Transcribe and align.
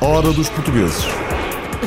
Hora 0.00 0.32
dos 0.32 0.48
portugueses. 0.50 1.04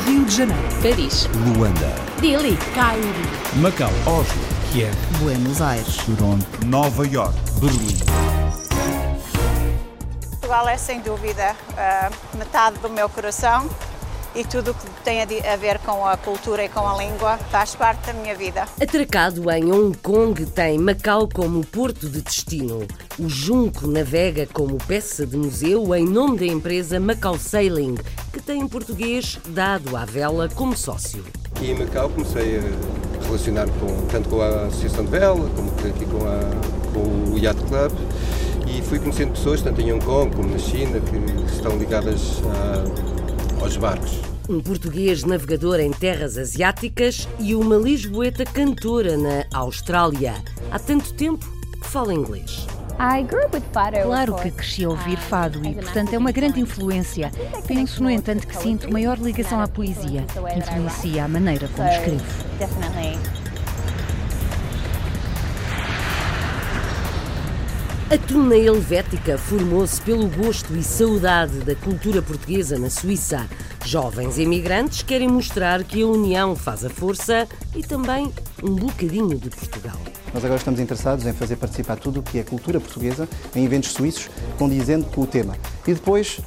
Rio 0.06 0.26
de 0.26 0.36
Janeiro, 0.36 0.62
Paris, 0.82 1.30
Luanda. 1.56 1.96
Delhi, 2.20 2.58
Cairo, 2.76 3.08
Macau, 3.56 3.90
Oslo. 4.06 4.42
Kiev, 4.74 4.94
Buenos 5.20 5.62
Aires. 5.62 5.96
Toronto. 5.98 6.46
Nova 6.66 7.08
York. 7.08 7.34
Berlim. 7.62 7.98
Portugal 10.32 10.68
é 10.68 10.76
sem 10.76 11.00
dúvida 11.00 11.56
ah, 11.78 12.12
metade 12.34 12.78
do 12.80 12.90
meu 12.90 13.08
coração 13.08 13.70
e 14.36 14.44
tudo 14.44 14.72
o 14.72 14.74
que 14.74 14.86
tem 15.04 15.22
a 15.22 15.56
ver 15.56 15.80
com 15.80 16.06
a 16.06 16.18
cultura 16.18 16.64
e 16.66 16.70
com 16.70 16.88
a 16.88 16.98
língua 16.98 17.38
faz 17.52 17.76
parte 17.76 18.08
da 18.08 18.14
minha 18.14 18.36
vida. 18.36 18.66
Atracado 18.82 19.50
em 19.52 19.72
Hong 19.72 19.98
Kong, 20.00 20.46
tem 20.48 20.78
Macau 20.78 21.28
como 21.28 21.66
porto 21.66 22.10
de 22.10 22.22
destino. 22.22 22.88
O 23.20 23.30
Junco 23.30 23.88
navega 23.88 24.48
como 24.52 24.78
peça 24.78 25.26
de 25.26 25.38
museu 25.38 25.94
em 25.96 26.06
nome 26.06 26.40
da 26.40 26.46
empresa 26.46 27.00
Macau 27.00 27.38
Sailing, 27.38 27.96
que 28.32 28.42
tem 28.42 28.62
em 28.62 28.68
português 28.68 29.40
dado 29.50 29.96
à 29.96 30.06
vela 30.06 30.50
como 30.56 30.76
sócio. 30.76 31.24
Aqui 31.56 31.72
em 31.72 31.76
Macau 31.80 32.10
comecei 32.10 32.58
a 32.60 33.24
relacionar 33.26 33.68
com, 33.80 34.08
tanto 34.08 34.30
com 34.30 34.42
a 34.42 34.66
Associação 34.66 35.06
de 35.06 35.12
Vela, 35.12 35.50
como 35.56 35.70
aqui 35.88 36.06
com, 36.06 36.26
a, 36.26 36.92
com 36.94 37.34
o 37.34 37.38
Yacht 37.38 37.62
Club 37.66 37.92
e 38.68 38.82
fui 38.82 38.98
conhecendo 39.00 39.32
pessoas, 39.34 39.62
tanto 39.62 39.80
em 39.82 39.94
Hong 39.94 40.04
Kong 40.04 40.36
como 40.36 40.50
na 40.50 40.58
China, 40.58 41.00
que 41.00 41.54
estão 41.54 41.78
ligadas 41.78 42.42
a- 42.46 43.13
aos 43.64 43.78
barcos. 43.78 44.20
Um 44.50 44.60
português 44.60 45.24
navegador 45.24 45.80
em 45.80 45.90
terras 45.92 46.38
asiáticas 46.38 47.28
e 47.40 47.56
uma 47.56 47.78
lisboeta 47.78 48.44
cantora 48.44 49.16
na 49.16 49.46
Austrália. 49.54 50.36
Há 50.70 50.78
tanto 50.78 51.14
tempo 51.14 51.46
que 51.82 51.88
fala 51.88 52.14
inglês. 52.14 52.68
Claro 54.04 54.36
que 54.36 54.52
cresci 54.52 54.84
a 54.84 54.90
ouvir 54.90 55.18
fado 55.18 55.66
e, 55.66 55.74
portanto, 55.74 56.14
é 56.14 56.18
uma 56.18 56.32
grande 56.32 56.60
influência. 56.60 57.32
Penso, 57.66 58.04
no 58.04 58.10
entanto, 58.10 58.46
que 58.46 58.56
sinto 58.56 58.92
maior 58.92 59.18
ligação 59.18 59.62
à 59.62 59.68
poesia, 59.68 60.26
que 60.28 60.60
influencia 60.60 61.24
a 61.24 61.28
maneira 61.28 61.68
como 61.70 61.88
escrevo. 61.88 62.24
A 68.10 68.18
tuna 68.18 68.56
helvética 68.56 69.38
formou-se 69.38 70.00
pelo 70.02 70.28
gosto 70.28 70.76
e 70.76 70.84
saudade 70.84 71.60
da 71.60 71.74
cultura 71.74 72.22
portuguesa 72.22 72.78
na 72.78 72.90
Suíça. 72.90 73.48
Jovens 73.86 74.38
imigrantes 74.38 75.02
querem 75.02 75.28
mostrar 75.28 75.84
que 75.84 76.02
a 76.02 76.08
união 76.08 76.56
faz 76.56 76.84
a 76.84 76.90
força 76.90 77.48
e 77.74 77.82
também 77.82 78.32
um 78.62 78.76
bocadinho 78.76 79.40
de 79.40 79.50
Portugal. 79.50 79.98
Nós 80.34 80.44
agora 80.44 80.58
estamos 80.58 80.80
interessados 80.80 81.26
em 81.26 81.34
fazer 81.34 81.56
participar 81.56 81.96
tudo 81.96 82.20
o 82.20 82.24
que 82.24 82.40
é 82.40 82.44
cultura 82.44 82.80
portuguesa 82.80 83.28
em 83.56 83.64
eventos 83.64 83.92
suíços, 83.92 84.30
condizendo 84.58 85.06
com 85.06 85.22
o 85.22 85.28
tema. 85.28 85.56
E 85.88 85.94
depois, 85.94 86.40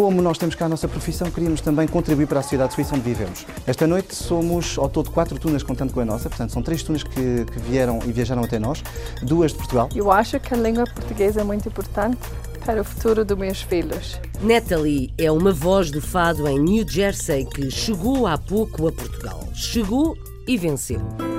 como 0.00 0.22
nós 0.22 0.38
temos 0.38 0.54
cá 0.54 0.64
a 0.64 0.68
nossa 0.70 0.88
profissão, 0.88 1.30
queríamos 1.30 1.60
também 1.60 1.86
contribuir 1.86 2.26
para 2.26 2.40
a 2.40 2.42
sociedade 2.42 2.72
suíça 2.72 2.94
onde 2.94 3.04
vivemos. 3.04 3.44
Esta 3.66 3.86
noite 3.86 4.14
somos, 4.14 4.78
ao 4.78 4.88
todo, 4.88 5.10
quatro 5.10 5.38
tunas 5.38 5.62
contando 5.62 5.92
com 5.92 6.00
a 6.00 6.06
nossa, 6.06 6.26
portanto, 6.30 6.54
são 6.54 6.62
três 6.62 6.82
tunas 6.82 7.02
que, 7.02 7.44
que 7.44 7.58
vieram 7.68 7.98
e 8.06 8.10
viajaram 8.10 8.42
até 8.42 8.58
nós, 8.58 8.82
duas 9.22 9.52
de 9.52 9.58
Portugal. 9.58 9.90
Eu 9.94 10.10
acho 10.10 10.40
que 10.40 10.54
a 10.54 10.56
língua 10.56 10.84
portuguesa 10.84 11.42
é 11.42 11.44
muito 11.44 11.68
importante 11.68 12.18
para 12.64 12.80
o 12.80 12.84
futuro 12.84 13.26
dos 13.26 13.36
meus 13.36 13.60
filhos. 13.60 14.18
Natalie 14.40 15.12
é 15.18 15.30
uma 15.30 15.52
voz 15.52 15.90
do 15.90 16.00
fado 16.00 16.48
em 16.48 16.58
New 16.58 16.88
Jersey 16.88 17.44
que 17.44 17.70
chegou 17.70 18.26
há 18.26 18.38
pouco 18.38 18.88
a 18.88 18.92
Portugal. 18.92 19.46
Chegou 19.52 20.16
e 20.48 20.56
venceu. 20.56 21.29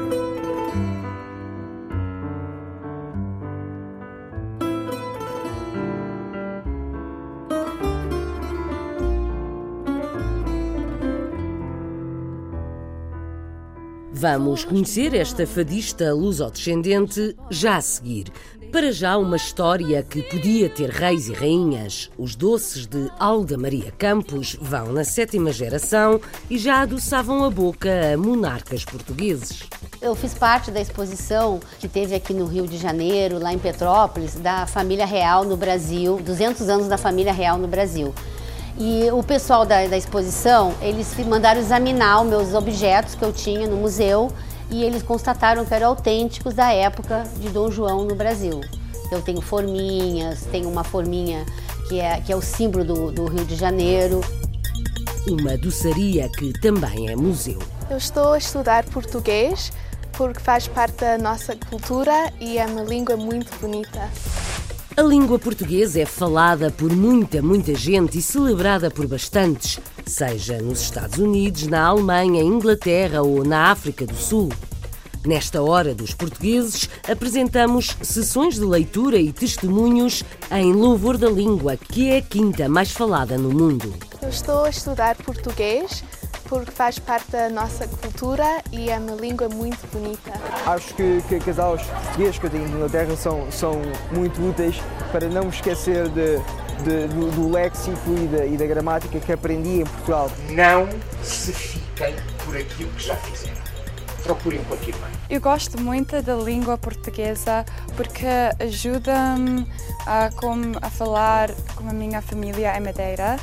Vamos 14.22 14.64
conhecer 14.64 15.16
esta 15.16 15.48
fadista 15.48 16.14
lusodescendente 16.14 17.36
já 17.50 17.78
a 17.78 17.82
seguir. 17.82 18.32
Para 18.72 18.92
já, 18.92 19.18
uma 19.18 19.36
história 19.36 20.04
que 20.04 20.22
podia 20.22 20.70
ter 20.70 20.92
reis 20.92 21.28
e 21.28 21.34
rainhas. 21.34 22.12
Os 22.20 22.36
doces 22.36 22.86
de 22.86 23.10
Alda 23.18 23.58
Maria 23.58 23.92
Campos 23.92 24.56
vão 24.62 24.94
na 24.94 25.04
sétima 25.04 25.52
geração 25.52 26.22
e 26.52 26.60
já 26.60 26.82
adoçavam 26.82 27.44
a 27.44 27.50
boca 27.50 27.90
a 28.14 28.16
monarcas 28.16 28.86
portugueses. 28.86 29.64
Eu 30.00 30.14
fiz 30.14 30.36
parte 30.36 30.70
da 30.70 30.80
exposição 30.80 31.60
que 31.80 31.88
teve 31.88 32.14
aqui 32.14 32.32
no 32.32 32.46
Rio 32.46 32.68
de 32.68 32.78
Janeiro, 32.78 33.40
lá 33.40 33.52
em 33.52 33.58
Petrópolis, 33.58 34.36
da 34.36 34.68
família 34.68 35.06
real 35.08 35.44
no 35.44 35.58
Brasil, 35.58 36.22
200 36.24 36.70
anos 36.70 36.88
da 36.88 36.98
família 36.98 37.34
real 37.34 37.58
no 37.58 37.68
Brasil. 37.68 38.14
E 38.78 39.10
o 39.12 39.22
pessoal 39.22 39.66
da, 39.66 39.86
da 39.88 39.98
exposição, 39.98 40.74
eles 40.82 41.16
me 41.16 41.26
mandaram 41.26 41.60
examinar 41.60 42.22
os 42.22 42.28
meus 42.28 42.54
objetos 42.54 43.16
que 43.16 43.24
eu 43.24 43.34
tinha 43.34 43.68
no 43.68 43.78
museu 43.78 44.32
e 44.70 44.84
eles 44.84 45.04
constataram 45.04 45.66
que 45.66 45.74
eram 45.74 45.88
autênticos 45.88 46.54
da 46.54 46.72
época 46.72 47.24
de 47.40 47.50
Dom 47.50 47.70
João 47.70 48.06
no 48.06 48.16
Brasil. 48.16 48.62
Eu 49.12 49.22
tenho 49.22 49.42
forminhas, 49.42 50.46
tenho 50.52 50.70
uma 50.70 50.84
forminha 50.84 51.46
que 51.90 52.00
é, 52.00 52.22
que 52.22 52.32
é 52.32 52.36
o 52.36 52.42
símbolo 52.42 52.86
do, 52.86 53.12
do 53.12 53.26
Rio 53.26 53.44
de 53.44 53.56
Janeiro. 53.56 54.22
Uma 55.28 55.58
doçaria 55.58 56.30
que 56.30 56.54
também 56.62 57.10
é 57.10 57.16
museu. 57.16 57.60
Eu 57.90 57.98
estou 57.98 58.32
a 58.32 58.38
estudar 58.38 58.86
português 58.86 59.74
porque 60.14 60.40
faz 60.40 60.68
parte 60.68 61.02
da 61.02 61.18
nossa 61.18 61.56
cultura 61.70 62.32
e 62.40 62.58
é 62.58 62.66
uma 62.66 62.84
língua 62.84 63.18
muito 63.18 63.54
bonita. 63.60 64.10
A 64.98 65.02
língua 65.02 65.40
portuguesa 65.40 66.02
é 66.02 66.06
falada 66.06 66.70
por 66.70 66.94
muita, 66.94 67.42
muita 67.42 67.74
gente 67.74 68.18
e 68.18 68.22
celebrada 68.22 68.92
por 68.92 69.08
bastantes, 69.08 69.80
seja 70.06 70.62
nos 70.62 70.82
Estados 70.82 71.18
Unidos, 71.18 71.66
na 71.68 71.86
Alemanha, 71.86 72.44
Inglaterra 72.44 73.22
ou 73.22 73.42
na 73.46 73.72
África 73.72 74.06
do 74.06 74.16
Sul. 74.16 74.50
Nesta 75.26 75.62
hora 75.62 75.96
dos 75.96 76.14
portugueses, 76.14 76.90
apresentamos 77.10 77.96
sessões 78.02 78.56
de 78.56 78.66
leitura 78.66 79.18
e 79.18 79.32
testemunhos 79.32 80.24
em 80.52 80.74
louvor 80.74 81.18
da 81.18 81.30
língua, 81.30 81.78
que 81.78 82.10
é 82.10 82.18
a 82.18 82.22
quinta 82.22 82.68
mais 82.68 82.92
falada 82.92 83.38
no 83.38 83.50
mundo. 83.50 83.94
Eu 84.22 84.30
estou 84.30 84.66
a 84.66 84.70
estudar 84.70 85.16
português 85.16 86.04
porque 86.52 86.70
faz 86.72 87.00
parte 87.00 87.32
da 87.32 87.50
nossa 87.50 87.88
cultura 87.88 88.44
e 88.74 88.90
é 88.90 88.98
uma 88.98 89.16
língua 89.16 89.48
muito 89.48 89.88
bonita. 89.90 90.34
Acho 90.66 90.94
que, 90.96 91.22
que, 91.30 91.40
que 91.40 91.50
as 91.50 91.58
aulas 91.58 91.82
portuguesas 91.82 92.38
que 92.40 92.46
eu 92.46 92.50
tenho 92.50 92.68
na 92.68 92.76
Inglaterra 92.76 93.16
são, 93.16 93.50
são 93.50 93.82
muito 94.12 94.42
úteis 94.50 94.76
para 95.14 95.30
não 95.30 95.44
me 95.44 95.50
esquecer 95.50 96.10
de, 96.10 96.40
de- 96.84 97.08
do, 97.08 97.32
do 97.32 97.50
léxico 97.52 97.98
e 98.22 98.28
da, 98.28 98.46
e 98.46 98.58
da 98.58 98.66
gramática 98.66 99.18
que 99.18 99.32
aprendi 99.32 99.80
em 99.80 99.86
Portugal. 99.86 100.30
Não 100.50 100.90
se 101.24 101.54
fiquem 101.54 102.14
por 102.44 102.58
aquilo 102.58 102.92
que 102.92 103.04
já 103.08 103.16
fizeram. 103.16 103.62
Procurem 104.24 104.62
continuar. 104.66 105.10
Eu 105.30 105.40
gosto 105.40 105.80
muito 105.82 106.22
da 106.22 106.36
língua 106.36 106.78
portuguesa 106.78 107.66
porque 107.96 108.28
ajuda-me 108.60 109.66
a, 110.06 110.30
a 110.82 110.90
falar 110.90 111.50
com 111.76 111.90
a 111.90 111.94
minha 111.94 112.22
família 112.22 112.78
em 112.78 112.82
Madeira. 112.82 113.40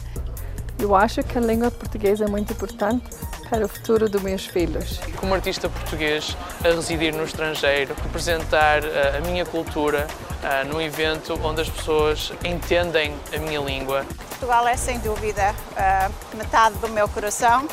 Eu 0.78 0.94
acho 0.94 1.22
que 1.24 1.36
a 1.36 1.40
língua 1.40 1.70
portuguesa 1.72 2.24
é 2.24 2.28
muito 2.28 2.52
importante 2.52 3.04
para 3.50 3.64
o 3.64 3.68
futuro 3.68 4.08
dos 4.08 4.22
meus 4.22 4.46
filhos. 4.46 5.00
Como 5.16 5.34
artista 5.34 5.68
português 5.68 6.36
a 6.64 6.68
residir 6.68 7.12
no 7.12 7.24
estrangeiro, 7.24 7.94
representar 8.00 8.84
eh, 8.84 9.18
a 9.18 9.20
minha 9.20 9.44
cultura 9.44 10.06
eh, 10.42 10.64
num 10.64 10.80
evento 10.80 11.38
onde 11.42 11.62
as 11.62 11.68
pessoas 11.68 12.32
entendem 12.44 13.12
a 13.34 13.38
minha 13.38 13.60
língua. 13.60 14.06
Portugal 14.28 14.68
é 14.68 14.76
sem 14.76 15.00
dúvida 15.00 15.52
ah, 15.76 16.10
metade 16.36 16.76
do 16.76 16.88
meu 16.88 17.08
coração 17.08 17.66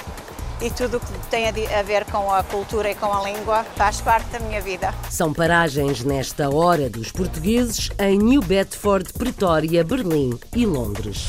e 0.60 0.72
tudo 0.72 0.98
o 0.98 1.00
que 1.00 1.14
tem 1.30 1.48
a 1.48 1.84
ver 1.84 2.06
com 2.06 2.34
a 2.34 2.42
cultura 2.44 2.90
e 2.90 2.96
com 2.96 3.12
a 3.12 3.22
língua 3.24 3.64
faz 3.76 4.02
parte 4.02 4.30
da 4.30 4.40
minha 4.40 4.62
vida. 4.62 4.94
São 5.12 5.32
paragens 5.32 6.04
nesta 6.04 6.50
hora 6.50 6.90
dos 6.90 7.12
portugueses 7.12 7.92
em 8.00 8.18
New 8.18 8.42
Bedford, 8.42 9.14
Pretória, 9.14 9.84
Berlim 9.84 10.40
e 10.56 10.66
Londres. 10.66 11.28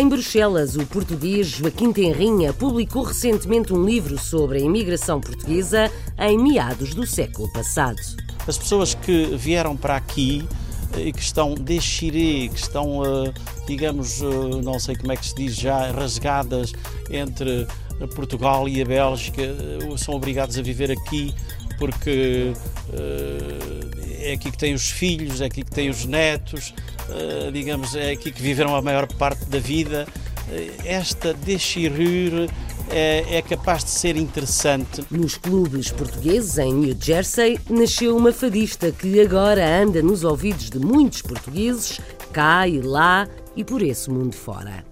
Em 0.00 0.08
Bruxelas, 0.08 0.76
o 0.76 0.86
português 0.86 1.46
Joaquim 1.46 1.92
Tenrinha 1.92 2.54
publicou 2.54 3.02
recentemente 3.02 3.74
um 3.74 3.84
livro 3.84 4.16
sobre 4.16 4.56
a 4.56 4.60
imigração 4.62 5.20
portuguesa 5.20 5.92
em 6.18 6.38
meados 6.38 6.94
do 6.94 7.06
século 7.06 7.52
passado. 7.52 8.00
As 8.48 8.56
pessoas 8.56 8.94
que 8.94 9.36
vieram 9.36 9.76
para 9.76 9.96
aqui 9.96 10.48
eh, 10.96 11.08
e 11.08 11.12
que 11.12 11.20
estão 11.20 11.54
déchirées, 11.54 12.50
que 12.50 12.58
estão, 12.58 13.04
eh, 13.04 13.34
digamos, 13.66 14.22
eh, 14.22 14.62
não 14.64 14.80
sei 14.80 14.96
como 14.96 15.12
é 15.12 15.16
que 15.16 15.26
se 15.26 15.34
diz 15.34 15.54
já, 15.54 15.90
rasgadas 15.90 16.72
entre 17.10 17.66
Portugal 18.14 18.66
e 18.66 18.80
a 18.80 18.84
Bélgica, 18.86 19.54
são 19.98 20.14
obrigados 20.14 20.58
a 20.58 20.62
viver 20.62 20.90
aqui 20.90 21.34
porque 21.78 22.54
é 24.20 24.32
aqui 24.32 24.50
que 24.50 24.58
têm 24.58 24.74
os 24.74 24.90
filhos, 24.90 25.40
é 25.40 25.46
aqui 25.46 25.62
que 25.62 25.70
têm 25.70 25.88
os 25.88 26.04
netos, 26.04 26.74
eh, 27.08 27.50
digamos, 27.52 27.94
é 27.94 28.12
aqui 28.12 28.30
que 28.30 28.42
viveram 28.42 28.76
a 28.76 28.82
maior 28.82 29.06
parte 29.14 29.44
da 29.46 29.58
vida. 29.58 30.06
Eh, 30.50 30.70
Esta 30.84 31.32
déchirure 31.32 32.48
é, 32.90 33.38
é 33.38 33.42
capaz 33.42 33.84
de 33.84 33.90
ser 33.90 34.16
interessante. 34.16 35.04
Nos 35.10 35.36
clubes 35.36 35.90
portugueses, 35.90 36.58
em 36.58 36.72
New 36.72 36.96
Jersey, 37.00 37.58
nasceu 37.68 38.16
uma 38.16 38.32
fadista 38.32 38.90
que 38.92 39.20
agora 39.20 39.64
anda 39.82 40.02
nos 40.02 40.24
ouvidos 40.24 40.68
de 40.70 40.78
muitos 40.78 41.22
portugueses, 41.22 42.00
cá 42.32 42.66
e 42.66 42.80
lá 42.80 43.28
e 43.56 43.64
por 43.64 43.82
esse 43.82 44.10
mundo 44.10 44.34
fora. 44.34 44.89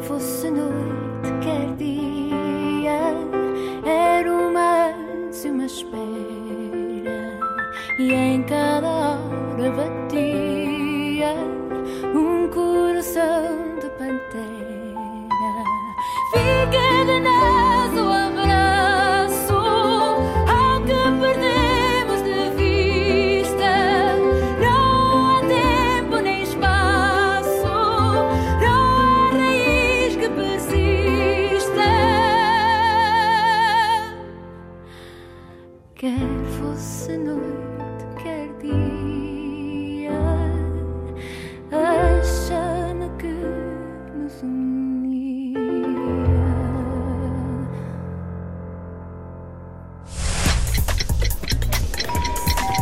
Quer 0.00 0.08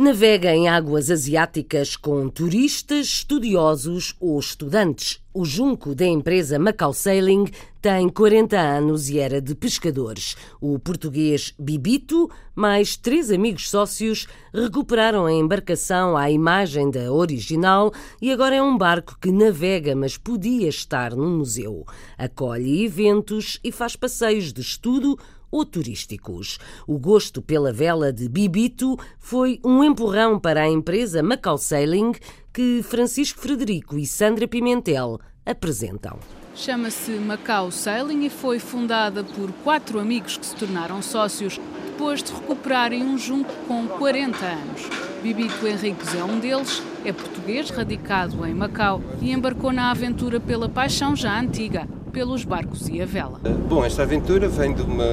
Navega 0.00 0.54
em 0.54 0.66
águas 0.66 1.10
asiáticas 1.10 1.94
com 1.94 2.26
turistas, 2.30 3.06
estudiosos 3.06 4.16
ou 4.18 4.40
estudantes. 4.40 5.22
O 5.34 5.44
junco 5.44 5.94
da 5.94 6.06
empresa 6.06 6.58
Macau 6.58 6.94
Sailing 6.94 7.44
tem 7.82 8.08
40 8.08 8.58
anos 8.58 9.10
e 9.10 9.18
era 9.18 9.42
de 9.42 9.54
pescadores. 9.54 10.38
O 10.58 10.78
português 10.78 11.52
Bibito, 11.58 12.30
mais 12.54 12.96
três 12.96 13.30
amigos 13.30 13.68
sócios, 13.68 14.26
recuperaram 14.54 15.26
a 15.26 15.32
embarcação 15.34 16.16
à 16.16 16.30
imagem 16.30 16.90
da 16.90 17.12
original 17.12 17.92
e 18.22 18.32
agora 18.32 18.56
é 18.56 18.62
um 18.62 18.78
barco 18.78 19.18
que 19.20 19.30
navega, 19.30 19.94
mas 19.94 20.16
podia 20.16 20.70
estar 20.70 21.14
num 21.14 21.36
museu. 21.36 21.84
Acolhe 22.16 22.86
eventos 22.86 23.60
e 23.62 23.70
faz 23.70 23.96
passeios 23.96 24.50
de 24.50 24.62
estudo 24.62 25.18
ou 25.50 25.64
turísticos. 25.64 26.58
O 26.86 26.98
gosto 26.98 27.42
pela 27.42 27.72
vela 27.72 28.12
de 28.12 28.28
Bibito 28.28 28.96
foi 29.18 29.60
um 29.64 29.82
empurrão 29.82 30.38
para 30.38 30.62
a 30.62 30.68
empresa 30.68 31.22
Macau 31.22 31.58
Sailing 31.58 32.12
que 32.52 32.82
Francisco 32.82 33.40
Frederico 33.40 33.98
e 33.98 34.06
Sandra 34.06 34.46
Pimentel 34.46 35.20
apresentam. 35.44 36.18
Chama-se 36.54 37.12
Macau 37.12 37.70
Sailing 37.70 38.24
e 38.26 38.30
foi 38.30 38.58
fundada 38.58 39.22
por 39.22 39.50
quatro 39.64 39.98
amigos 39.98 40.36
que 40.36 40.44
se 40.44 40.54
tornaram 40.56 41.00
sócios 41.00 41.58
depois 41.86 42.22
de 42.22 42.32
recuperarem 42.32 43.02
um 43.02 43.16
junco 43.16 43.52
com 43.66 43.86
40 43.86 44.44
anos. 44.44 44.82
Bibito 45.22 45.66
Henriques 45.66 46.14
é 46.14 46.24
um 46.24 46.40
deles, 46.40 46.82
é 47.04 47.12
português, 47.12 47.70
radicado 47.70 48.44
em 48.46 48.54
Macau 48.54 49.02
e 49.20 49.32
embarcou 49.32 49.70
na 49.70 49.90
aventura 49.90 50.40
pela 50.40 50.68
paixão 50.68 51.14
já 51.14 51.38
antiga, 51.38 51.86
pelos 52.10 52.44
barcos 52.44 52.88
e 52.88 53.00
a 53.00 53.06
vela. 53.06 53.38
Bom, 53.68 53.84
esta 53.84 54.02
aventura 54.02 54.48
vem 54.48 54.74
de 54.74 54.82
uma 54.82 55.04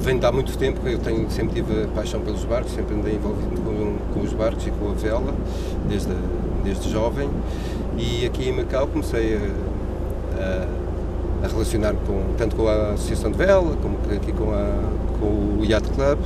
vem 0.00 0.18
de 0.18 0.26
há 0.26 0.30
muito 0.30 0.56
tempo 0.56 0.80
que 0.80 0.92
eu 0.92 0.98
tenho 0.98 1.28
sempre 1.30 1.54
tive 1.54 1.84
a 1.84 1.88
paixão 1.88 2.20
pelos 2.20 2.44
barcos, 2.44 2.72
sempre 2.72 2.94
andei 2.94 3.14
envolvido 3.14 3.60
com, 3.62 4.14
com 4.14 4.20
os 4.20 4.32
barcos 4.32 4.66
e 4.66 4.70
com 4.70 4.90
a 4.90 4.94
vela 4.94 5.34
desde 5.88 6.14
desde 6.62 6.90
jovem 6.90 7.28
e 7.96 8.26
aqui 8.26 8.48
em 8.48 8.52
Macau 8.52 8.86
comecei 8.88 9.36
a, 9.36 9.40
a, 11.42 11.46
a 11.46 11.48
relacionar 11.48 11.94
com 12.06 12.34
tanto 12.36 12.56
com 12.56 12.68
a 12.68 12.90
associação 12.90 13.30
de 13.30 13.38
vela 13.38 13.76
como 13.82 13.96
aqui 14.14 14.32
com 14.32 14.52
a 14.52 15.06
com 15.18 15.60
o 15.60 15.64
Yacht 15.64 15.90
Club 15.90 16.18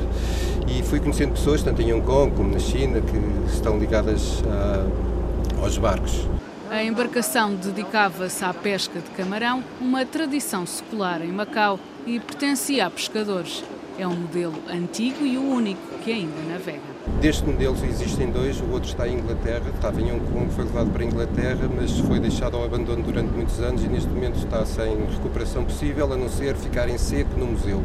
e 0.67 0.83
fui 0.83 1.00
conhecendo 1.00 1.33
pessoas 1.33 1.62
tanto 1.62 1.81
em 1.83 1.93
Hong 1.93 2.05
Kong 2.05 2.33
como 2.37 2.50
na 2.50 2.59
China 2.59 3.00
que 3.00 3.53
estão 3.53 3.79
ligadas 3.79 4.43
a, 4.47 5.62
aos 5.62 5.79
barcos. 5.79 6.26
A 6.70 6.84
embarcação 6.84 7.56
dedicava-se 7.56 8.44
à 8.44 8.55
pesca 8.55 9.00
de 9.00 9.11
camarão, 9.11 9.61
uma 9.81 10.06
tradição 10.06 10.64
secular 10.64 11.20
em 11.20 11.32
Macau, 11.32 11.81
e 12.06 12.20
pertencia 12.20 12.87
a 12.87 12.90
pescadores. 12.90 13.64
É 13.99 14.06
um 14.06 14.14
modelo 14.14 14.55
antigo 14.72 15.26
e 15.26 15.37
o 15.37 15.43
único 15.43 15.81
que 16.05 16.12
ainda 16.12 16.40
navega. 16.49 16.78
Deste 17.20 17.44
modelo 17.44 17.76
existem 17.84 18.31
dois, 18.31 18.61
o 18.61 18.70
outro 18.70 18.88
está 18.88 19.08
em 19.08 19.19
Inglaterra, 19.19 19.64
estava 19.75 20.00
em 20.00 20.12
Hong 20.12 20.25
Kong, 20.32 20.49
foi 20.55 20.64
levado 20.64 20.93
para 20.93 21.02
a 21.02 21.06
Inglaterra, 21.06 21.69
mas 21.75 21.99
foi 21.99 22.20
deixado 22.20 22.56
ao 22.56 22.64
abandono 22.64 23.02
durante 23.02 23.32
muitos 23.32 23.58
anos 23.58 23.82
e 23.82 23.88
neste 23.88 24.08
momento 24.08 24.38
está 24.38 24.64
sem 24.64 24.96
recuperação 25.06 25.64
possível, 25.64 26.12
a 26.12 26.16
não 26.16 26.28
ser 26.28 26.55
ficar 26.55 26.88
em 26.88 26.96
seco 26.96 27.37
no 27.37 27.46
museu. 27.46 27.82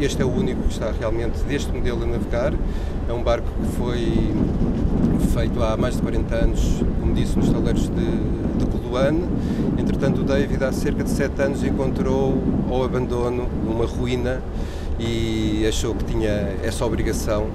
Este 0.00 0.22
é 0.22 0.24
o 0.24 0.34
único 0.34 0.62
que 0.62 0.72
está 0.72 0.90
realmente 0.90 1.38
deste 1.44 1.70
modelo 1.70 2.04
a 2.04 2.06
navegar. 2.06 2.54
É 3.06 3.12
um 3.12 3.22
barco 3.22 3.46
que 3.60 3.76
foi 3.76 4.34
feito 5.32 5.62
há 5.62 5.76
mais 5.76 5.96
de 5.96 6.02
40 6.02 6.34
anos, 6.34 6.60
como 7.00 7.14
disse, 7.14 7.36
nos 7.38 7.48
taleiros 7.48 7.88
de, 7.88 7.94
de. 7.94 8.72
Entretanto, 9.78 10.20
o 10.20 10.24
David, 10.24 10.62
há 10.62 10.70
cerca 10.70 11.02
de 11.02 11.08
7 11.08 11.40
anos, 11.40 11.64
encontrou 11.64 12.42
ao 12.70 12.84
abandono 12.84 13.48
uma 13.66 13.86
ruína 13.86 14.42
e 14.98 15.64
achou 15.66 15.94
que 15.94 16.04
tinha 16.04 16.54
essa 16.62 16.84
obrigação 16.84 17.46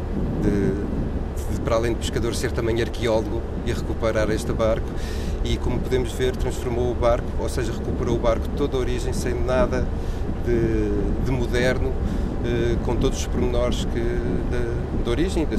de, 0.42 1.54
de, 1.54 1.62
para 1.62 1.76
além 1.76 1.94
de 1.94 2.00
pescador, 2.00 2.34
ser 2.34 2.52
também 2.52 2.82
arqueólogo 2.82 3.40
e 3.68 3.72
recuperar 3.72 4.32
este 4.32 4.52
barco. 4.52 4.88
E, 5.44 5.58
como 5.58 5.80
podemos 5.80 6.12
ver, 6.12 6.36
transformou 6.36 6.92
o 6.92 6.96
barco, 6.96 7.28
ou 7.40 7.48
seja, 7.48 7.72
recuperou 7.72 8.16
o 8.16 8.20
barco 8.20 8.48
de 8.48 8.56
toda 8.56 8.76
a 8.76 8.80
origem, 8.80 9.14
sem 9.14 9.36
nada 9.36 9.86
de, 10.44 11.24
de 11.24 11.32
moderno, 11.32 11.94
eh, 12.44 12.76
com 12.84 12.96
todos 12.96 13.20
os 13.20 13.28
pormenores 13.28 13.86
que, 13.86 14.00
de, 14.00 15.04
de 15.04 15.10
origem 15.10 15.46
de, 15.46 15.56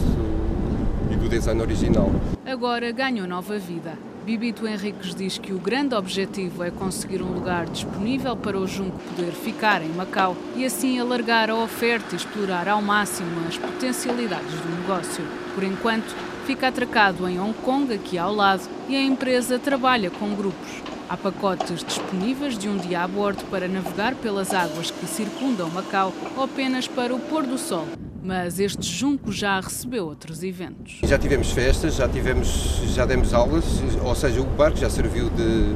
e 1.10 1.16
do 1.16 1.28
design 1.28 1.60
original. 1.60 2.10
Agora 2.44 2.90
ganhou 2.93 3.26
nova 3.26 3.59
vida. 3.59 3.99
Bibito 4.28 4.66
Henriques 4.66 5.14
diz 5.14 5.38
que 5.38 5.54
o 5.54 5.59
grande 5.59 5.94
objetivo 5.94 6.62
é 6.62 6.71
conseguir 6.71 7.23
um 7.23 7.32
lugar 7.32 7.64
disponível 7.64 8.37
para 8.37 8.59
o 8.59 8.66
Junco 8.66 8.99
poder 8.99 9.32
ficar 9.32 9.80
em 9.80 9.88
Macau 9.88 10.37
e 10.54 10.66
assim 10.66 10.99
alargar 10.99 11.49
a 11.49 11.54
oferta 11.54 12.14
e 12.14 12.16
explorar 12.16 12.68
ao 12.68 12.82
máximo 12.82 13.30
as 13.49 13.56
potencialidades 13.56 14.52
do 14.52 14.80
negócio. 14.80 15.25
Por 15.54 15.64
enquanto, 15.64 16.14
fica 16.44 16.68
atracado 16.68 17.26
em 17.26 17.40
Hong 17.40 17.54
Kong, 17.64 17.90
aqui 17.92 18.18
ao 18.18 18.35
lado, 18.35 18.68
e 18.87 18.94
a 18.94 19.02
empresa 19.02 19.59
trabalha 19.59 20.11
com 20.11 20.35
grupos. 20.35 20.82
Há 21.09 21.16
pacotes 21.16 21.82
disponíveis 21.82 22.59
de 22.59 22.68
um 22.68 22.76
dia 22.76 23.00
a 23.02 23.09
bordo 23.09 23.42
para 23.50 23.66
navegar 23.66 24.14
pelas 24.14 24.52
águas 24.52 24.90
que 24.90 25.06
circundam 25.06 25.71
Macau 25.71 26.12
ou 26.37 26.44
apenas 26.44 26.87
para 26.87 27.14
o 27.14 27.18
pôr 27.18 27.44
do 27.44 27.56
sol. 27.56 27.87
Mas 28.22 28.58
este 28.58 28.87
junco 28.87 29.30
já 29.30 29.60
recebeu 29.60 30.04
outros 30.06 30.42
eventos. 30.42 30.98
Já 31.04 31.18
tivemos 31.18 31.50
festas, 31.52 31.94
já 31.94 32.08
tivemos, 32.08 32.82
já 32.94 33.06
demos 33.06 33.32
aulas, 33.32 33.64
ou 34.04 34.14
seja, 34.14 34.40
o 34.40 34.44
barco 34.44 34.76
já 34.76 34.90
serviu 34.90 35.30
de, 35.30 35.75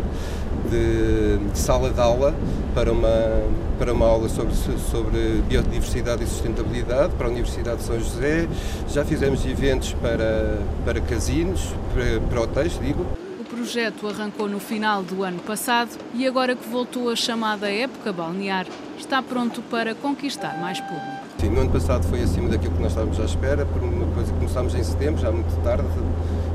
de, 0.68 1.50
de 1.52 1.58
sala 1.58 1.90
de 1.90 2.00
aula 2.00 2.34
para 2.74 2.92
uma, 2.92 3.42
para 3.78 3.92
uma 3.92 4.06
aula 4.06 4.28
sobre, 4.28 4.54
sobre 4.90 5.42
biodiversidade 5.48 6.24
e 6.24 6.26
sustentabilidade 6.26 7.14
para 7.14 7.26
a 7.26 7.30
Universidade 7.30 7.78
de 7.78 7.84
São 7.84 7.98
José. 7.98 8.48
Já 8.88 9.04
fizemos 9.04 9.46
eventos 9.46 9.92
para, 9.94 10.58
para 10.84 11.00
casinos, 11.00 11.74
para, 11.94 12.20
para 12.28 12.40
hotéis, 12.40 12.78
digo. 12.80 13.06
O 13.40 13.44
projeto 13.44 14.08
arrancou 14.08 14.48
no 14.48 14.58
final 14.58 15.02
do 15.02 15.22
ano 15.22 15.38
passado 15.40 15.90
e 16.14 16.26
agora 16.26 16.56
que 16.56 16.68
voltou 16.68 17.10
a 17.10 17.16
chamada 17.16 17.70
época 17.70 18.12
balnear, 18.12 18.66
está 19.02 19.22
pronto 19.22 19.60
para 19.62 19.94
conquistar 19.94 20.58
mais 20.58 20.80
público. 20.80 21.06
Sim, 21.38 21.50
no 21.50 21.60
ano 21.60 21.70
passado 21.70 22.04
foi 22.04 22.22
acima 22.22 22.48
daquilo 22.48 22.74
que 22.74 22.82
nós 22.82 22.92
estávamos 22.92 23.18
à 23.20 23.24
espera, 23.24 23.66
por 23.66 23.82
uma 23.82 24.06
coisa 24.14 24.32
que 24.32 24.38
começámos 24.38 24.74
em 24.74 24.82
setembro, 24.82 25.20
já 25.20 25.30
muito 25.30 25.62
tarde, 25.62 25.84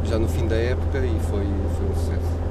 já 0.06 0.18
no 0.18 0.28
fim 0.28 0.48
da 0.48 0.56
época 0.56 1.00
e 1.00 1.20
foi, 1.30 1.46
foi 1.76 1.86
um 1.86 1.96
sucesso. 1.96 2.48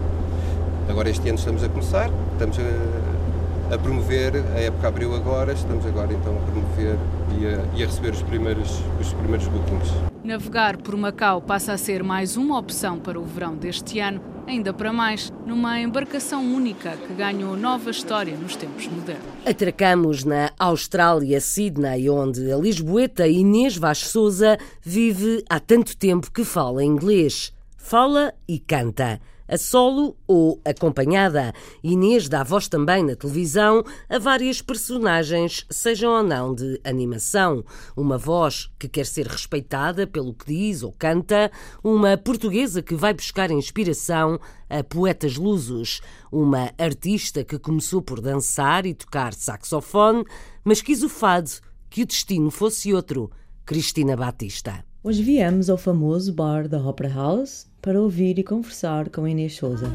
Agora 0.89 1.09
este 1.09 1.29
ano 1.29 1.39
estamos 1.39 1.65
a 1.65 1.69
começar, 1.69 2.11
estamos 2.33 2.59
a, 2.59 3.75
a 3.75 3.79
promover, 3.79 4.37
a 4.55 4.61
época 4.61 4.87
abriu 4.87 5.15
agora, 5.15 5.53
estamos 5.53 5.85
agora 5.87 6.13
então 6.13 6.37
a 6.37 6.51
promover 6.51 6.97
e 7.39 7.47
a, 7.47 7.79
e 7.79 7.83
a 7.83 7.87
receber 7.87 8.11
os 8.11 8.23
primeiros, 8.23 8.81
os 9.01 9.13
primeiros 9.15 9.49
bookings. 9.49 9.93
Navegar 10.23 10.77
por 10.77 10.97
Macau 10.97 11.41
passa 11.41 11.73
a 11.73 11.79
ser 11.79 12.03
mais 12.03 12.37
uma 12.37 12.59
opção 12.59 12.99
para 12.99 13.19
o 13.19 13.25
verão 13.25 13.57
deste 13.57 13.99
ano, 13.99 14.21
ainda 14.47 14.73
para 14.73 14.93
mais, 14.93 15.33
numa 15.45 15.81
embarcação 15.81 16.43
única 16.43 16.97
que 16.97 17.13
ganhou 17.15 17.57
nova 17.57 17.91
história 17.91 18.37
nos 18.37 18.57
tempos 18.57 18.87
modernos. 18.87 19.25
Atracamos 19.45 20.25
na 20.25 20.53
Austrália, 20.59 21.41
Sydney, 21.41 22.09
onde 22.09 22.51
a 22.51 22.57
lisboeta 22.57 23.27
Inês 23.27 23.77
Vaz 23.77 23.99
Souza 23.99 24.59
vive 24.83 25.45
há 25.49 25.59
tanto 25.59 25.97
tempo 25.97 26.31
que 26.31 26.45
fala 26.45 26.85
inglês. 26.85 27.53
Fala 27.77 28.33
e 28.49 28.59
canta. 28.59 29.21
A 29.49 29.57
solo 29.57 30.17
ou 30.27 30.61
acompanhada. 30.65 31.53
Inês 31.83 32.29
dá 32.29 32.43
voz 32.43 32.69
também 32.69 33.05
na 33.05 33.15
televisão 33.15 33.85
a 34.09 34.19
várias 34.19 34.61
personagens, 34.61 35.67
sejam 35.71 36.13
ou 36.13 36.23
não 36.23 36.55
de 36.55 36.81
animação. 36.85 37.65
Uma 37.97 38.19
voz 38.19 38.71
que 38.79 38.89
quer 38.89 39.07
ser 39.07 39.27
respeitada 39.27 40.07
pelo 40.07 40.35
que 40.35 40.47
diz 40.47 40.83
ou 40.83 40.93
canta, 40.93 41.51
uma 41.83 42.17
portuguesa 42.17 42.83
que 42.83 42.95
vai 42.95 43.15
buscar 43.15 43.51
inspiração 43.51 44.39
a 44.69 44.83
poetas 44.83 45.37
lusos, 45.37 46.01
uma 46.31 46.73
artista 46.79 47.45
que 47.45 47.59
começou 47.59 48.03
por 48.03 48.21
dançar 48.21 48.85
e 48.87 48.95
tocar 48.95 49.33
saxofone, 49.33 50.25
mas 50.65 50.83
quis 50.83 51.03
o 51.03 51.09
fado 51.09 51.51
que 51.89 52.03
o 52.03 52.07
destino 52.07 52.51
fosse 52.51 52.93
outro. 52.93 53.31
Cristina 53.65 54.17
Batista. 54.17 54.85
Hoje 55.03 55.23
viemos 55.23 55.69
ao 55.71 55.77
famoso 55.77 56.33
bar 56.33 56.69
da 56.69 56.79
Opera 56.79 57.09
House 57.09 57.67
para 57.87 58.03
ouvir 58.03 58.37
e 58.37 58.43
conversar 58.43 59.09
com 59.11 59.29
Inês 59.29 59.55
Souza. 59.55 59.87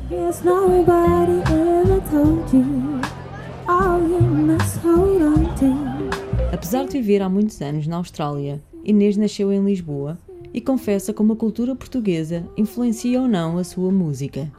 Apesar 6.54 6.86
de 6.86 6.94
viver 6.94 7.22
há 7.22 7.28
muitos 7.28 7.62
anos 7.62 7.86
na 7.88 7.98
Austrália, 7.98 8.62
Inês 8.86 9.18
nasceu 9.18 9.52
em 9.52 9.62
Lisboa 9.62 10.18
e 10.54 10.62
confessa 10.62 11.12
como 11.12 11.34
a 11.34 11.36
cultura 11.36 11.76
portuguesa 11.76 12.48
influencia 12.56 13.22
ou 13.22 13.28
não 13.28 13.58
a 13.58 13.64
sua 13.66 13.92
música. 13.92 14.50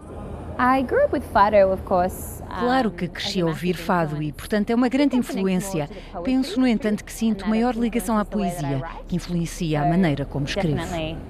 Claro 2.59 2.91
que 2.91 3.09
cresci 3.09 3.41
a 3.41 3.47
ouvir 3.47 3.75
fado 3.75 4.23
e, 4.23 4.33
portanto, 4.33 4.71
é 4.71 4.75
uma 4.75 4.89
grande 4.89 5.17
influência. 5.17 5.89
Penso, 6.25 6.61
no 6.61 6.67
entanto, 6.67 7.05
que 7.05 7.13
sinto 7.13 7.49
maior 7.49 7.75
ligação 7.75 8.19
à 8.19 8.25
poesia, 8.25 8.83
que 9.09 9.17
influencia 9.17 9.83
a 9.83 9.89
maneira 9.89 10.25
como 10.25 10.45
escrevo. 10.47 10.81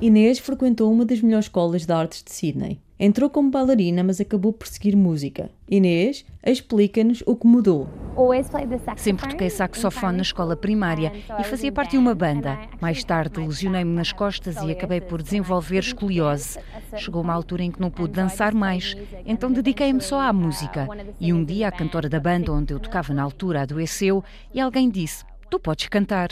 Inês 0.00 0.38
frequentou 0.38 0.93
uma 0.93 1.05
das 1.05 1.21
melhores 1.21 1.47
escolas 1.47 1.87
de 1.87 1.93
artes 1.93 2.23
de 2.23 2.33
Sydney. 2.33 2.81
Entrou 3.04 3.28
como 3.28 3.50
bailarina, 3.50 4.04
mas 4.04 4.21
acabou 4.21 4.52
por 4.52 4.68
seguir 4.68 4.94
música. 4.94 5.50
Inês 5.68 6.25
explica-nos 6.47 7.21
o 7.26 7.35
que 7.35 7.49
mudou. 7.49 7.88
Sempre 8.97 9.28
toquei 9.28 9.50
saxofone 9.50 10.18
na 10.18 10.23
escola 10.23 10.54
primária 10.54 11.12
e 11.37 11.42
fazia 11.42 11.73
parte 11.73 11.90
de 11.90 11.99
uma 11.99 12.14
banda. 12.14 12.61
Mais 12.80 13.02
tarde 13.02 13.40
lesionei-me 13.40 13.92
nas 13.92 14.12
costas 14.12 14.54
e 14.62 14.71
acabei 14.71 15.00
por 15.00 15.21
desenvolver 15.21 15.80
escoliose. 15.80 16.61
Chegou 16.97 17.23
uma 17.23 17.35
altura 17.35 17.64
em 17.64 17.73
que 17.73 17.80
não 17.80 17.90
pude 17.90 18.12
dançar 18.12 18.54
mais, 18.54 18.97
então 19.26 19.50
dediquei-me 19.50 20.00
só 20.00 20.21
à 20.21 20.32
música. 20.32 20.87
E 21.18 21.32
um 21.32 21.44
dia 21.44 21.66
a 21.66 21.73
cantora 21.73 22.09
da 22.09 22.21
banda 22.21 22.52
onde 22.52 22.73
eu 22.73 22.78
tocava 22.78 23.12
na 23.12 23.25
altura 23.25 23.62
adoeceu 23.62 24.23
e 24.54 24.61
alguém 24.61 24.88
disse: 24.88 25.25
Tu 25.50 25.59
podes 25.59 25.88
cantar. 25.88 26.28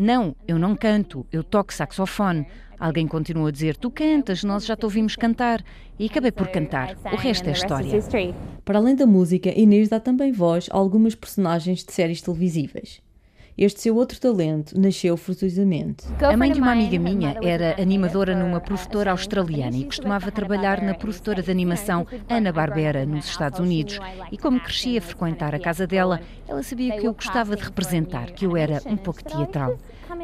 Não, 0.00 0.34
eu 0.46 0.58
não 0.58 0.74
canto, 0.74 1.26
eu 1.30 1.44
toco 1.44 1.74
saxofone. 1.74 2.46
Alguém 2.78 3.06
continuou 3.06 3.48
a 3.48 3.50
dizer: 3.50 3.76
Tu 3.76 3.90
cantas, 3.90 4.44
nós 4.44 4.64
já 4.64 4.76
te 4.76 4.84
ouvimos 4.84 5.16
cantar. 5.16 5.64
E 5.98 6.06
acabei 6.06 6.30
por 6.30 6.48
cantar. 6.48 6.96
O 7.12 7.16
resto 7.16 7.48
é 7.48 7.52
história. 7.52 8.00
Para 8.64 8.78
além 8.78 8.94
da 8.94 9.06
música, 9.06 9.50
Inês 9.50 9.88
dá 9.88 9.98
também 9.98 10.30
voz 10.30 10.68
a 10.70 10.76
algumas 10.76 11.14
personagens 11.14 11.84
de 11.84 11.92
séries 11.92 12.22
televisivas. 12.22 13.00
Este 13.58 13.80
seu 13.80 13.96
outro 13.96 14.20
talento 14.20 14.80
nasceu 14.80 15.16
fortuitamente. 15.16 16.04
A 16.22 16.36
mãe 16.36 16.52
de 16.52 16.60
uma 16.60 16.70
amiga 16.70 16.96
minha 16.96 17.36
era 17.42 17.74
animadora 17.82 18.32
numa 18.36 18.60
produtora 18.60 19.10
australiana 19.10 19.76
e 19.76 19.84
costumava 19.84 20.30
trabalhar 20.30 20.80
na 20.80 20.94
produtora 20.94 21.42
de 21.42 21.50
animação 21.50 22.06
Ana 22.28 22.52
Barbera, 22.52 23.04
nos 23.04 23.24
Estados 23.24 23.58
Unidos. 23.58 23.98
E 24.30 24.38
como 24.38 24.60
cresci 24.60 24.96
a 24.96 25.02
frequentar 25.02 25.56
a 25.56 25.58
casa 25.58 25.88
dela, 25.88 26.20
ela 26.46 26.62
sabia 26.62 26.96
que 26.98 27.08
eu 27.08 27.12
gostava 27.12 27.56
de 27.56 27.64
representar, 27.64 28.30
que 28.30 28.46
eu 28.46 28.56
era 28.56 28.80
um 28.86 28.96
pouco 28.96 29.24
teatral. 29.24 29.76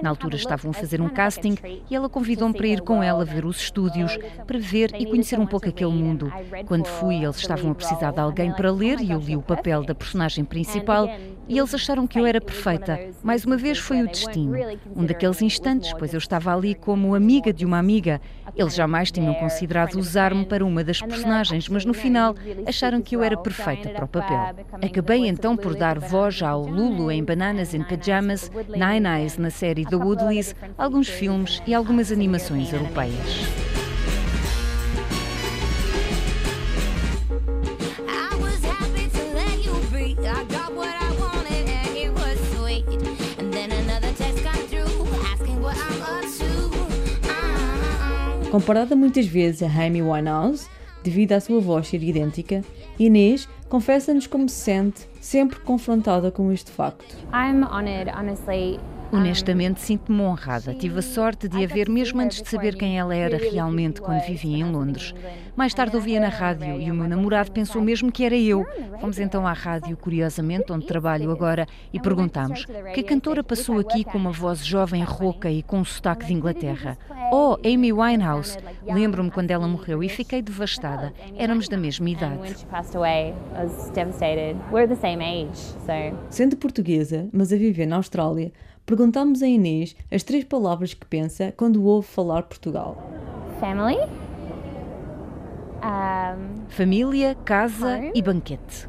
Na 0.02 0.10
altura 0.10 0.36
estavam 0.36 0.70
a 0.70 0.74
fazer 0.74 1.00
um 1.00 1.08
casting 1.08 1.56
e 1.90 1.94
ela 1.94 2.08
convidou-me 2.08 2.54
para 2.54 2.66
ir 2.66 2.80
com 2.80 3.02
ela 3.02 3.24
ver 3.24 3.44
os 3.44 3.58
estúdios, 3.58 4.16
para 4.46 4.58
ver 4.58 4.94
e 4.98 5.06
conhecer 5.06 5.38
um 5.38 5.46
pouco 5.46 5.68
aquele 5.68 5.92
mundo. 5.92 6.32
Quando 6.66 6.86
fui, 6.86 7.22
eles 7.24 7.36
estavam 7.36 7.70
a 7.70 7.74
precisar 7.74 8.12
de 8.12 8.20
alguém 8.20 8.52
para 8.52 8.70
ler 8.70 9.00
e 9.00 9.10
eu 9.10 9.18
li 9.18 9.36
o 9.36 9.42
papel 9.42 9.84
da 9.84 9.94
personagem 9.94 10.44
principal 10.44 11.08
e 11.48 11.58
eles 11.58 11.74
acharam 11.74 12.06
que 12.06 12.18
eu 12.18 12.26
era 12.26 12.40
perfeita. 12.40 12.98
Mais 13.22 13.44
uma 13.44 13.56
vez 13.56 13.78
foi 13.78 14.02
o 14.02 14.08
destino. 14.08 14.54
Um 14.94 15.04
daqueles 15.04 15.42
instantes, 15.42 15.92
pois 15.98 16.12
eu 16.12 16.18
estava 16.18 16.54
ali 16.54 16.74
como 16.74 17.14
amiga 17.14 17.52
de 17.52 17.64
uma 17.64 17.78
amiga. 17.78 18.20
Eles 18.56 18.74
jamais 18.74 19.10
tinham 19.10 19.34
considerado 19.34 19.94
usar-me 19.94 20.44
para 20.44 20.64
uma 20.64 20.84
das 20.84 21.00
personagens, 21.00 21.68
mas 21.68 21.84
no 21.84 21.94
final 21.94 22.34
acharam 22.66 23.02
que 23.02 23.16
eu 23.16 23.22
era 23.22 23.36
perfeita 23.36 23.90
para 23.90 24.04
o 24.04 24.08
papel. 24.08 24.54
Acabei 24.82 25.26
então 25.26 25.56
por 25.56 25.74
dar 25.74 25.98
voz 25.98 26.42
ao 26.42 26.64
Lulu 26.66 27.10
em 27.10 27.24
Bananas 27.24 27.74
in 27.74 27.82
Pajamas, 27.82 28.50
Nine 28.68 29.06
Eyes 29.06 29.38
na 29.38 29.50
série 29.50 29.84
The 29.84 29.96
Woodleys, 29.96 30.54
alguns 30.78 31.08
filmes 31.08 31.62
e 31.66 31.74
algumas 31.74 32.12
animações 32.12 32.72
europeias. 32.72 33.73
Comparada 48.54 48.94
muitas 48.94 49.26
vezes 49.26 49.64
a 49.64 49.66
Amy 49.66 50.00
Winehouse, 50.00 50.68
devido 51.02 51.32
à 51.32 51.40
sua 51.40 51.58
voz 51.58 51.88
ser 51.88 52.00
idêntica, 52.00 52.62
Inês 52.96 53.48
confessa-nos 53.68 54.28
como 54.28 54.48
se 54.48 54.54
sente 54.54 55.08
sempre 55.20 55.58
confrontada 55.58 56.30
com 56.30 56.52
este 56.52 56.70
facto. 56.70 57.16
I'm 57.32 57.64
honored, 57.64 58.08
honestly. 58.16 58.78
Honestamente, 59.12 59.80
sinto-me 59.80 60.22
honrada. 60.22 60.74
Tive 60.74 60.98
a 60.98 61.02
sorte 61.02 61.48
de 61.48 61.62
a 61.62 61.66
ver 61.66 61.88
mesmo 61.88 62.20
antes 62.20 62.42
de 62.42 62.48
saber 62.48 62.76
quem 62.76 62.98
ela 62.98 63.14
era 63.14 63.36
realmente 63.36 64.00
quando 64.00 64.24
vivia 64.26 64.58
em 64.58 64.70
Londres. 64.70 65.14
Mais 65.56 65.72
tarde 65.72 65.94
ouvia 65.94 66.18
na 66.18 66.28
rádio 66.28 66.80
e 66.80 66.90
o 66.90 66.94
meu 66.94 67.08
namorado 67.08 67.52
pensou 67.52 67.80
mesmo 67.80 68.10
que 68.10 68.24
era 68.24 68.36
eu. 68.36 68.66
Fomos 69.00 69.18
então 69.18 69.46
à 69.46 69.52
rádio, 69.52 69.96
curiosamente, 69.96 70.72
onde 70.72 70.86
trabalho 70.86 71.30
agora, 71.30 71.66
e 71.92 72.00
perguntámos: 72.00 72.66
que 72.92 73.02
cantora 73.02 73.44
passou 73.44 73.78
aqui 73.78 74.04
com 74.04 74.18
uma 74.18 74.32
voz 74.32 74.64
jovem, 74.64 75.02
rouca 75.04 75.50
e 75.50 75.62
com 75.62 75.78
um 75.78 75.84
sotaque 75.84 76.26
de 76.26 76.32
Inglaterra? 76.32 76.98
Oh, 77.32 77.56
Amy 77.64 77.92
Winehouse. 77.92 78.58
Lembro-me 78.84 79.30
quando 79.30 79.50
ela 79.50 79.66
morreu 79.66 80.02
e 80.02 80.08
fiquei 80.08 80.42
devastada. 80.42 81.12
Éramos 81.36 81.68
da 81.68 81.76
mesma 81.76 82.10
idade. 82.10 82.66
Sendo 86.28 86.56
portuguesa, 86.56 87.28
mas 87.32 87.52
a 87.52 87.56
viver 87.56 87.86
na 87.86 87.96
Austrália, 87.96 88.52
perguntámos 88.84 89.42
a 89.42 89.46
Inês 89.46 89.96
as 90.10 90.22
três 90.22 90.44
palavras 90.44 90.94
que 90.94 91.06
pensa 91.06 91.52
quando 91.56 91.84
ouve 91.84 92.06
falar 92.06 92.42
Portugal. 92.44 93.10
Family. 93.60 93.98
Um, 95.82 96.66
Família, 96.68 97.34
casa 97.44 97.96
home, 97.96 98.12
e 98.14 98.22
banquete. 98.22 98.88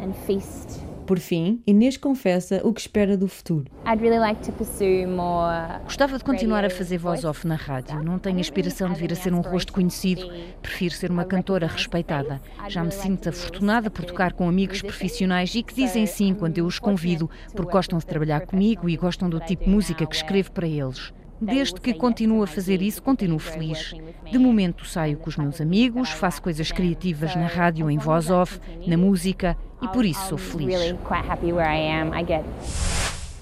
And 0.00 0.12
feast. 0.26 0.91
Por 1.12 1.18
fim, 1.18 1.62
Inês 1.66 1.98
confessa 1.98 2.62
o 2.64 2.72
que 2.72 2.80
espera 2.80 3.18
do 3.18 3.28
futuro. 3.28 3.70
Gostava 5.84 6.16
de 6.16 6.24
continuar 6.24 6.64
a 6.64 6.70
fazer 6.70 6.96
voz 6.96 7.22
off 7.22 7.46
na 7.46 7.54
rádio. 7.54 8.02
Não 8.02 8.18
tenho 8.18 8.40
inspiração 8.40 8.90
de 8.90 8.98
vir 8.98 9.12
a 9.12 9.14
ser 9.14 9.34
um 9.34 9.42
rosto 9.42 9.74
conhecido. 9.74 10.26
Prefiro 10.62 10.94
ser 10.94 11.10
uma 11.10 11.26
cantora 11.26 11.66
respeitada. 11.66 12.40
Já 12.66 12.82
me 12.82 12.92
sinto 12.92 13.28
afortunada 13.28 13.90
por 13.90 14.06
tocar 14.06 14.32
com 14.32 14.48
amigos 14.48 14.80
profissionais 14.80 15.54
e 15.54 15.62
que 15.62 15.74
dizem 15.74 16.06
sim 16.06 16.32
quando 16.32 16.56
eu 16.56 16.64
os 16.64 16.78
convido, 16.78 17.28
porque 17.54 17.72
gostam 17.72 17.98
de 17.98 18.06
trabalhar 18.06 18.46
comigo 18.46 18.88
e 18.88 18.96
gostam 18.96 19.28
do 19.28 19.38
tipo 19.38 19.64
de 19.64 19.70
música 19.70 20.06
que 20.06 20.16
escrevo 20.16 20.50
para 20.52 20.66
eles. 20.66 21.12
Desde 21.42 21.80
que 21.80 21.92
continuo 21.92 22.44
a 22.44 22.46
fazer 22.46 22.80
isso, 22.80 23.02
continuo 23.02 23.40
feliz. 23.40 23.92
De 24.30 24.38
momento 24.38 24.86
saio 24.86 25.18
com 25.18 25.28
os 25.28 25.36
meus 25.36 25.60
amigos, 25.60 26.08
faço 26.10 26.40
coisas 26.40 26.70
criativas 26.70 27.34
na 27.34 27.48
rádio 27.48 27.90
em 27.90 27.98
voz 27.98 28.30
off, 28.30 28.60
na 28.86 28.96
música 28.96 29.58
e 29.82 29.88
por 29.88 30.04
isso 30.04 30.28
sou 30.28 30.38
feliz. 30.38 30.94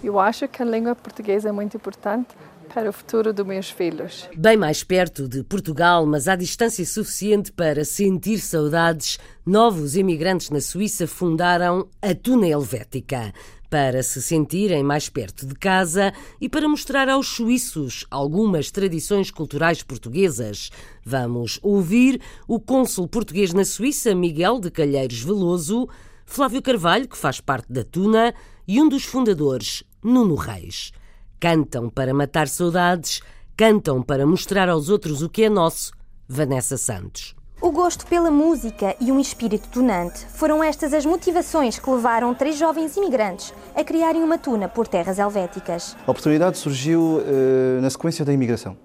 Eu 0.02 0.18
acho 0.18 0.48
que 0.48 0.62
a 0.62 0.64
língua 0.64 0.94
portuguesa 0.94 1.50
é 1.50 1.52
muito 1.52 1.76
importante 1.76 2.28
para 2.72 2.88
o 2.88 2.92
futuro 2.92 3.32
dos 3.32 3.44
meus 3.44 3.68
filhos. 3.68 4.28
Bem 4.36 4.56
mais 4.56 4.82
perto 4.82 5.28
de 5.28 5.42
Portugal, 5.42 6.06
mas 6.06 6.28
à 6.28 6.36
distância 6.36 6.86
suficiente 6.86 7.52
para 7.52 7.84
sentir 7.84 8.38
saudades, 8.38 9.18
novos 9.44 9.96
imigrantes 9.96 10.50
na 10.50 10.60
Suíça 10.60 11.06
fundaram 11.06 11.88
a 12.00 12.14
Tuna 12.14 12.46
Helvética 12.46 13.32
para 13.68 14.02
se 14.02 14.20
sentirem 14.20 14.82
mais 14.82 15.08
perto 15.08 15.46
de 15.46 15.54
casa 15.54 16.12
e 16.40 16.48
para 16.48 16.68
mostrar 16.68 17.08
aos 17.08 17.28
suíços 17.28 18.04
algumas 18.10 18.70
tradições 18.70 19.30
culturais 19.30 19.82
portuguesas. 19.82 20.70
Vamos 21.04 21.60
ouvir 21.62 22.20
o 22.48 22.58
cônsul 22.58 23.06
português 23.06 23.52
na 23.52 23.64
Suíça, 23.64 24.12
Miguel 24.12 24.58
de 24.58 24.70
Calheiros 24.72 25.22
Veloso, 25.22 25.88
Flávio 26.32 26.62
Carvalho, 26.62 27.08
que 27.08 27.18
faz 27.18 27.40
parte 27.40 27.72
da 27.72 27.82
Tuna, 27.82 28.32
e 28.66 28.80
um 28.80 28.88
dos 28.88 29.04
fundadores, 29.04 29.82
Nuno 30.00 30.36
Reis. 30.36 30.92
Cantam 31.40 31.90
para 31.90 32.14
matar 32.14 32.46
saudades, 32.46 33.20
cantam 33.56 34.00
para 34.00 34.24
mostrar 34.24 34.68
aos 34.68 34.88
outros 34.88 35.22
o 35.22 35.28
que 35.28 35.42
é 35.42 35.50
nosso. 35.50 35.92
Vanessa 36.28 36.76
Santos. 36.76 37.34
O 37.60 37.72
gosto 37.72 38.06
pela 38.06 38.30
música 38.30 38.94
e 39.00 39.10
um 39.10 39.18
espírito 39.18 39.68
tunante 39.70 40.24
foram 40.26 40.62
estas 40.62 40.94
as 40.94 41.04
motivações 41.04 41.80
que 41.80 41.90
levaram 41.90 42.32
três 42.32 42.56
jovens 42.56 42.96
imigrantes 42.96 43.52
a 43.74 43.82
criarem 43.82 44.22
uma 44.22 44.38
tuna 44.38 44.68
por 44.68 44.86
terras 44.86 45.18
helvéticas. 45.18 45.96
A 46.06 46.10
oportunidade 46.12 46.58
surgiu 46.58 47.18
uh, 47.18 47.82
na 47.82 47.90
sequência 47.90 48.24
da 48.24 48.32
imigração. 48.32 48.76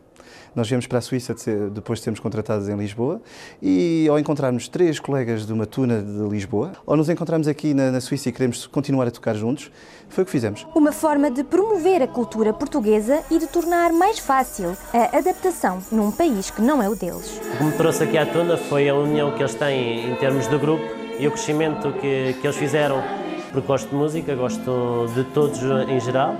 Nós 0.55 0.69
viemos 0.69 0.87
para 0.87 0.99
a 0.99 1.01
Suíça 1.01 1.33
de 1.33 1.41
ser, 1.41 1.69
depois 1.69 1.99
de 1.99 2.03
sermos 2.05 2.19
contratados 2.21 2.69
em 2.69 2.77
Lisboa 2.77 3.21
e 3.61 4.07
ao 4.09 4.17
encontrarmos 4.17 4.69
três 4.69 4.99
colegas 4.99 5.45
de 5.45 5.51
uma 5.51 5.65
tuna 5.65 6.01
de 6.01 6.29
Lisboa, 6.29 6.71
ao 6.87 6.95
nos 6.95 7.09
encontrarmos 7.09 7.47
aqui 7.47 7.73
na, 7.73 7.91
na 7.91 7.99
Suíça 7.99 8.29
e 8.29 8.31
queremos 8.31 8.65
continuar 8.65 9.05
a 9.05 9.11
tocar 9.11 9.35
juntos, 9.35 9.69
foi 10.07 10.23
o 10.23 10.25
que 10.25 10.31
fizemos. 10.31 10.65
Uma 10.73 10.93
forma 10.93 11.29
de 11.29 11.43
promover 11.43 12.01
a 12.01 12.07
cultura 12.07 12.53
portuguesa 12.53 13.21
e 13.29 13.37
de 13.37 13.47
tornar 13.47 13.91
mais 13.91 14.17
fácil 14.17 14.77
a 14.93 15.17
adaptação 15.17 15.79
num 15.91 16.09
país 16.09 16.49
que 16.49 16.61
não 16.61 16.81
é 16.81 16.87
o 16.87 16.95
deles. 16.95 17.41
O 17.53 17.57
que 17.57 17.63
me 17.65 17.71
trouxe 17.73 18.03
aqui 18.03 18.17
à 18.17 18.25
tuna 18.25 18.55
foi 18.55 18.87
a 18.87 18.95
união 18.95 19.31
que 19.33 19.41
eles 19.41 19.55
têm 19.55 20.09
em 20.09 20.15
termos 20.15 20.47
de 20.47 20.57
grupo 20.57 20.85
e 21.19 21.27
o 21.27 21.31
crescimento 21.31 21.91
que, 21.99 22.33
que 22.39 22.47
eles 22.47 22.55
fizeram. 22.55 23.03
Porque 23.51 23.67
gosto 23.67 23.89
de 23.89 23.95
música, 23.95 24.35
gosto 24.35 25.07
de 25.13 25.23
todos 25.25 25.59
em 25.61 25.99
geral 25.99 26.35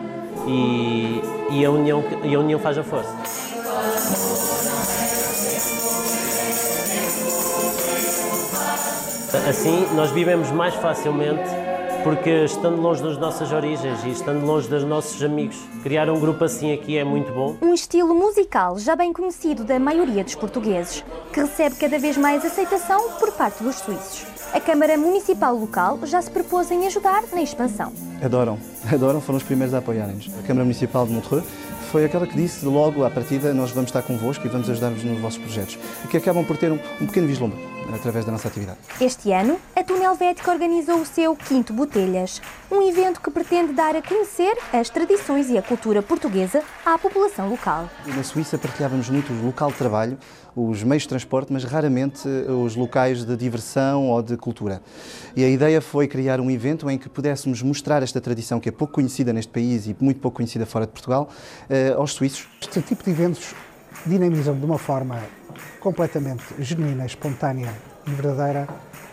e, 0.48 1.22
e, 1.51 1.65
a, 1.65 1.72
união, 1.72 2.03
e 2.24 2.34
a 2.34 2.39
união 2.39 2.60
faz 2.60 2.77
a 2.77 2.84
força. 2.84 3.54
Assim, 9.48 9.86
nós 9.96 10.12
vivemos 10.12 10.50
mais 10.51 10.74
facilmente 10.75 11.44
porque 12.05 12.46
estando 12.46 12.79
longe 12.79 13.01
das 13.01 13.17
nossas 13.17 13.51
origens 13.51 14.03
e 14.03 14.12
estando 14.12 14.46
longe 14.46 14.67
dos 14.70 14.84
nossos 14.84 15.24
amigos, 15.24 15.58
criar 15.82 16.08
um 16.08 16.20
grupo 16.20 16.44
assim 16.44 16.72
aqui 16.72 16.98
é 16.98 17.03
muito 17.03 17.32
bom. 17.32 17.58
Um 17.62 17.74
estilo 17.74 18.13
musical 18.13 18.77
já 18.77 18.96
bem 18.96 19.12
conhecido 19.12 19.63
da 19.63 19.79
maioria 19.79 20.24
dos 20.24 20.36
portugueses, 20.36 21.03
que 21.34 21.39
recebe 21.39 21.75
cada 21.75 21.98
vez 21.98 22.15
mais 22.15 22.46
aceitação 22.46 23.10
por 23.20 23.32
parte 23.32 23.63
dos 23.63 23.77
suíços. 23.77 24.24
A 24.53 24.60
Câmara 24.60 24.98
Municipal 24.98 25.55
local 25.55 26.00
já 26.03 26.22
se 26.22 26.29
propôs 26.29 26.70
em 26.70 26.86
ajudar 26.86 27.24
na 27.34 27.41
expansão. 27.41 27.91
Adoram, 28.24 28.60
adoram, 28.94 29.20
foram 29.20 29.38
os 29.38 29.44
primeiros 29.44 29.74
a 29.74 29.79
apoiarem-nos. 29.79 30.29
A 30.39 30.44
Câmara 30.44 30.63
Municipal 30.63 31.08
de 31.08 31.12
Montreux 31.12 31.44
foi 31.86 32.06
aquela 32.06 32.27
que 32.27 32.36
disse 32.36 32.65
logo 32.65 33.04
à 33.04 33.10
partida 33.10 33.54
nós 33.54 33.72
vamos 33.72 33.89
estar 33.89 34.01
convosco 34.01 34.46
e 34.46 34.50
vamos 34.50 34.70
ajudar-vos 34.70 35.04
nos 35.04 35.20
vossos 35.20 35.39
projetos, 35.39 35.77
que 36.10 36.18
acabam 36.18 36.44
por 36.44 36.58
ter 36.58 36.72
um, 36.72 36.80
um 37.01 37.06
pequeno 37.06 37.27
vislumbre 37.27 37.75
através 37.94 38.25
da 38.25 38.32
nossa 38.32 38.48
atividade. 38.48 38.77
Este 39.00 39.32
ano, 39.32 39.60
a 39.75 39.84
Túnel 39.84 40.12
Helvética 40.12 40.51
organizou 40.51 41.01
o 41.01 41.06
seu 41.06 41.36
Quinto 41.36 41.74
Botelhas, 41.74 42.42
um 42.72 42.82
evento 42.82 43.22
que 43.22 43.30
pretende 43.30 43.74
dar 43.74 43.96
a 43.96 44.01
conhecer 44.01 44.58
as 44.74 44.89
tradições 44.89 45.50
e 45.50 45.58
a 45.58 45.62
cultura 45.62 46.01
portuguesa 46.01 46.63
à 46.86 46.98
população 46.98 47.50
local. 47.50 47.89
Na 48.06 48.24
Suíça 48.24 48.58
partilhávamos 48.58 49.10
muito 49.10 49.32
o 49.34 49.46
local 49.46 49.72
de 49.72 49.77
trabalho, 49.77 50.18
os 50.56 50.84
meios 50.84 51.04
de 51.04 51.10
transporte, 51.10 51.51
mas 51.51 51.63
raramente 51.63 52.27
os 52.27 52.75
locais 52.75 53.25
de 53.25 53.36
diversão 53.36 54.10
ou 54.10 54.22
de 54.22 54.38
cultura. 54.38 54.82
E 55.36 55.44
a 55.44 55.50
ideia 55.50 55.82
foi 55.82 56.08
criar 56.08 56.39
um 56.39 56.50
evento 56.50 56.89
em 56.89 56.98
que 56.98 57.10
pudéssemos 57.10 57.62
mostrar 57.62 58.01
esta 58.01 58.22
tradição 58.22 58.60
que 58.60 58.70
é 58.70 58.72
pouco 58.72 58.94
conhecida 58.94 59.34
neste 59.34 59.51
país 59.51 59.86
e 59.86 59.96
muito 60.00 60.20
pouco 60.20 60.38
conhecida 60.38 60.65
fora 60.65 60.86
de 60.86 60.94
Portugal 60.94 61.30
eh, 61.70 61.94
aos 61.98 62.13
suíços. 62.13 62.48
Este 62.62 62.82
tipo 62.82 63.04
de 63.04 63.12
eventos 63.12 63.54
dinamizam 64.06 64.58
de 64.58 64.65
uma 64.65 64.77
forma 64.77 65.22
completamente 65.79 66.43
genuína, 66.59 67.05
espontânea 67.05 67.74
e 68.07 68.12
verdadeira 68.12 68.67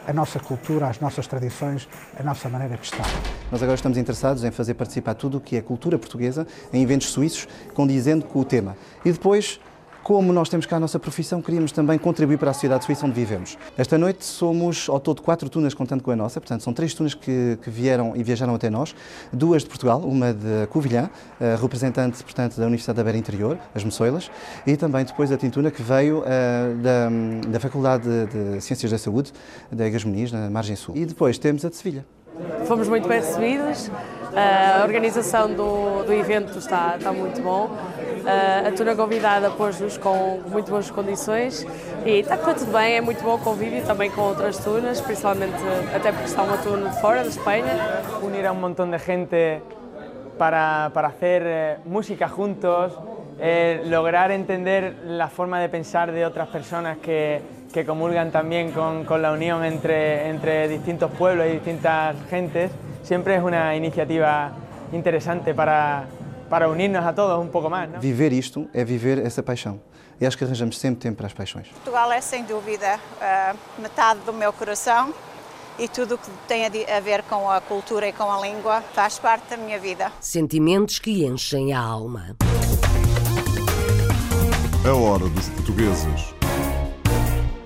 a 0.07 0.13
nossa 0.13 0.41
cultura, 0.41 0.89
as 0.89 1.01
nossas 1.01 1.27
tradições, 1.27 1.89
a 2.19 2.23
nossa 2.23 2.49
maneira 2.49 2.77
de 2.77 2.85
estar. 2.85 3.07
Nós 3.51 3.63
agora 3.63 3.77
estamos 3.77 3.97
interessados 3.99 4.43
em 4.45 4.51
fazer 4.51 4.75
participar 4.75 5.15
tudo 5.15 5.39
o 5.39 5.41
que 5.41 5.57
é 5.57 5.63
cultura 5.63 5.99
portuguesa 5.99 6.47
em 6.73 6.83
eventos 6.83 7.09
suíços, 7.09 7.47
condizendo 7.75 8.25
com 8.25 8.41
o 8.41 8.45
tema. 8.45 8.77
E 9.05 9.13
depois 9.13 9.61
como 10.03 10.33
nós 10.33 10.49
temos 10.49 10.67
cá 10.67 10.77
a 10.77 10.81
nossa 10.81 10.99
profissão, 10.99 11.41
queríamos 11.41 11.73
também 11.73 11.99
contribuir 11.99 12.39
para 12.39 12.51
a 12.51 12.55
sociedade 12.55 12.85
suíça 12.85 13.07
onde 13.07 13.15
vivemos. 13.15 13.57
Esta 13.77 13.97
noite 13.97 14.25
somos 14.25 14.89
ao 14.89 14.99
todo 14.99 15.23
quatro 15.23 15.49
tunas, 15.49 15.75
contando 15.75 16.03
com 16.03 16.11
a 16.11 16.17
nossa, 16.17 16.41
portanto 16.41 16.63
são 16.63 16.73
três 16.73 16.95
tunas 16.95 17.15
que, 17.15 17.59
que 17.63 17.71
vieram 17.71 18.15
e 18.17 18.23
viajaram 18.23 18.55
até 18.55 18.69
nós, 18.69 18.95
duas 19.33 19.63
de 19.63 19.69
Portugal, 19.69 20.01
uma 20.01 20.33
de 20.33 20.67
Covilhã, 20.69 21.09
representante 21.61 22.23
portanto 22.23 22.57
da 22.57 22.65
Universidade 22.65 22.97
da 22.97 23.05
Beira 23.05 23.19
Interior, 23.19 23.59
as 23.75 23.85
Moçoilas, 23.85 24.31
e 24.67 24.77
também 24.77 25.05
depois 25.05 25.31
a 25.31 25.37
Tintuna 25.37 25.71
que 25.71 25.83
veio 25.83 26.21
uh, 26.21 26.23
da, 26.83 27.49
da 27.49 27.61
Faculdade 27.61 28.09
de, 28.27 28.61
Ciências 28.61 28.91
da 28.91 28.99
Saúde 28.99 29.33
da 29.71 29.87
Egas 29.87 30.05
Muniz, 30.05 30.33
na 30.33 30.51
Margem 30.51 30.77
Sul. 30.77 30.97
E 30.97 31.05
depois 31.05 31.39
temos 31.39 31.65
a 31.65 31.71
de 31.71 31.77
Sevilha. 31.77 32.05
Fomos 32.65 32.89
muito 32.89 33.07
bem 33.09 33.21
recebidos, 33.21 33.91
a 34.35 34.83
organização 34.85 35.53
do, 35.53 36.03
do 36.05 36.13
evento 36.13 36.59
está, 36.59 36.97
está 36.97 37.13
muito 37.13 37.43
bom. 37.43 37.71
Uh, 38.23 38.69
a 38.69 38.71
turma 38.71 38.95
convidada 38.95 39.51
pôs-nos 39.51 39.99
com 39.99 40.41
muito 40.47 40.71
boas 40.71 40.89
condições 40.89 41.67
e 42.07 42.21
está 42.21 42.37
tudo 42.37 42.71
bem, 42.71 42.99
é 42.99 43.01
muito 43.01 43.21
bom 43.21 43.35
o 43.35 43.39
convívio 43.39 43.85
também 43.85 44.11
com 44.13 44.21
outras 44.21 44.59
turnas, 44.59 45.01
principalmente 45.01 45.57
até 45.93 46.13
porque 46.13 46.27
está 46.27 46.45
uma 46.45 46.57
turma 46.59 46.91
de 46.91 47.01
fora, 47.01 47.23
de 47.23 47.31
Espanha. 47.31 47.75
Unir 48.23 48.47
a 48.47 48.53
um 48.53 48.55
montão 48.55 48.89
de 48.89 48.99
gente 48.99 49.61
para, 50.39 50.91
para 50.95 51.09
hacer 51.09 51.43
eh, 51.45 51.79
música 51.85 52.29
juntos, 52.29 52.93
eh, 53.41 53.83
lograr 53.87 54.31
entender 54.31 54.95
la 55.05 55.29
forma 55.29 55.61
de 55.61 55.69
pensar 55.69 56.13
de 56.13 56.25
otras 56.25 56.49
personas 56.49 56.99
que, 56.99 57.43
que 57.73 57.85
comulgan 57.85 58.31
también 58.31 58.71
con, 58.71 59.05
con 59.05 59.21
la 59.21 59.33
unión 59.33 59.65
entre, 59.65 60.29
entre 60.29 60.69
distintos 60.69 61.11
pueblos 61.11 61.47
y 61.49 61.55
distintas 61.55 62.15
gentes, 62.31 62.71
siempre 63.03 63.35
es 63.35 63.43
una 63.43 63.75
iniciativa 63.75 64.53
interesante 64.93 65.55
para, 65.55 66.05
para 66.53 66.69
unirnos 66.69 67.03
a 67.07 67.15
todos 67.15 67.43
um 67.43 67.49
pouco 67.49 67.71
mais. 67.71 67.91
Não? 67.91 67.99
Viver 67.99 68.31
isto 68.31 68.69
é 68.75 68.85
viver 68.85 69.17
essa 69.17 69.43
paixão. 69.43 69.81
E 70.21 70.27
acho 70.27 70.37
que 70.37 70.45
arranjamos 70.45 70.79
sempre 70.79 71.01
tempo 71.01 71.17
para 71.17 71.27
as 71.27 71.33
paixões. 71.33 71.67
Portugal 71.69 72.13
é 72.13 72.21
sem 72.21 72.45
dúvida 72.45 73.01
metade 73.79 74.21
do 74.21 74.35
meu 74.35 74.53
coração 74.53 75.15
e 75.79 75.89
tudo 75.89 76.17
o 76.17 76.19
que 76.19 76.31
tem 76.47 76.67
a 76.67 77.01
ver 77.01 77.23
com 77.23 77.51
a 77.51 77.59
cultura 77.63 78.07
e 78.07 78.13
com 78.13 78.31
a 78.31 78.39
língua 78.47 78.83
faz 78.93 79.19
parte 79.19 79.49
da 79.49 79.57
minha 79.57 79.79
vida. 79.79 80.13
Sentimentos 80.21 80.99
que 80.99 81.25
enchem 81.25 81.73
a 81.73 81.81
alma. 81.81 82.37
A 84.87 84.95
hora 84.95 85.27
dos 85.31 85.49
portugueses. 85.49 86.35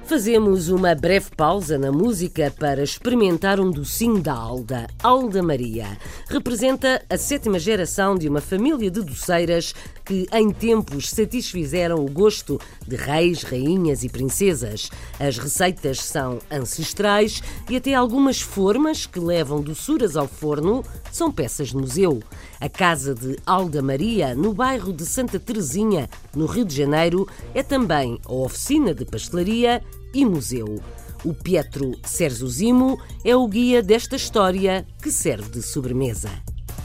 Fazemos 0.06 0.68
uma 0.68 0.94
breve 0.94 1.30
pausa 1.36 1.76
na 1.76 1.90
música 1.90 2.54
para 2.56 2.80
experimentar 2.80 3.58
um 3.58 3.72
docinho 3.72 4.22
da 4.22 4.34
Alda. 4.34 4.86
Alda 5.02 5.42
Maria 5.42 5.98
representa 6.28 7.02
a 7.10 7.18
sétima 7.18 7.58
geração 7.58 8.14
de 8.14 8.28
uma 8.28 8.40
família 8.40 8.88
de 8.88 9.02
doceiras 9.02 9.74
que, 10.04 10.28
em 10.32 10.52
tempos, 10.52 11.10
satisfizeram 11.10 12.04
o 12.04 12.08
gosto 12.08 12.56
de 12.86 12.94
reis, 12.94 13.42
rainhas 13.42 14.04
e 14.04 14.08
princesas. 14.08 14.90
As 15.18 15.38
receitas 15.38 16.00
são 16.00 16.38
ancestrais 16.52 17.42
e 17.68 17.76
até 17.76 17.92
algumas 17.92 18.40
formas 18.40 19.06
que 19.06 19.18
levam 19.18 19.60
doçuras 19.60 20.16
ao 20.16 20.28
forno 20.28 20.84
são 21.10 21.32
peças 21.32 21.70
de 21.70 21.76
museu. 21.76 22.22
A 22.60 22.68
casa 22.68 23.12
de 23.12 23.36
Alda 23.44 23.82
Maria, 23.82 24.36
no 24.36 24.54
bairro 24.54 24.92
de 24.92 25.04
Santa 25.04 25.40
Teresinha, 25.40 26.08
no 26.34 26.46
Rio 26.46 26.64
de 26.64 26.76
Janeiro, 26.76 27.28
é 27.52 27.62
também 27.62 28.20
a 28.24 28.32
oficina 28.32 28.94
de 28.94 29.04
pastelaria 29.04 29.82
e 30.16 30.24
museu. 30.24 30.80
O 31.22 31.34
Pietro 31.34 31.92
Serzuzimo 32.02 32.98
é 33.22 33.36
o 33.36 33.46
guia 33.46 33.82
desta 33.82 34.16
história 34.16 34.86
que 35.02 35.12
serve 35.12 35.50
de 35.50 35.62
sobremesa. 35.62 36.30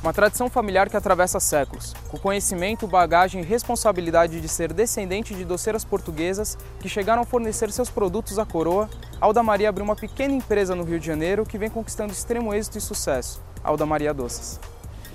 Uma 0.04 0.12
tradição 0.12 0.50
familiar 0.50 0.89
que 0.89 0.98
atravessa 0.98 1.39
séculos, 1.39 1.94
com 2.10 2.17
conhecimento, 2.17 2.88
bagagem 2.88 3.41
e 3.41 3.46
responsabilidade 3.46 4.41
de 4.41 4.50
ser 4.50 4.74
descendente 4.74 5.34
de 5.34 5.46
doceiras 5.46 5.86
portuguesas 5.86 6.58
que 6.82 6.89
chegaram 6.89 7.22
a 7.22 7.26
fornecer 7.26 7.72
seus 7.72 7.89
produtos 7.89 8.38
à 8.38 8.46
coroa, 8.46 8.89
Alda 9.22 9.41
Maria 9.41 9.70
abriu 9.70 9.86
uma 9.86 9.96
pequena 9.96 10.34
empresa 10.34 10.76
no 10.76 10.84
Rio 10.84 11.00
de 11.00 11.06
Janeiro 11.06 11.46
que 11.46 11.58
vem 11.58 11.70
conquistando 11.70 12.12
extremo 12.12 12.54
êxito 12.54 12.80
e 12.80 12.82
sucesso, 12.82 13.41
Alda 13.63 13.86
Maria 13.86 14.13
Doces. 14.13 14.60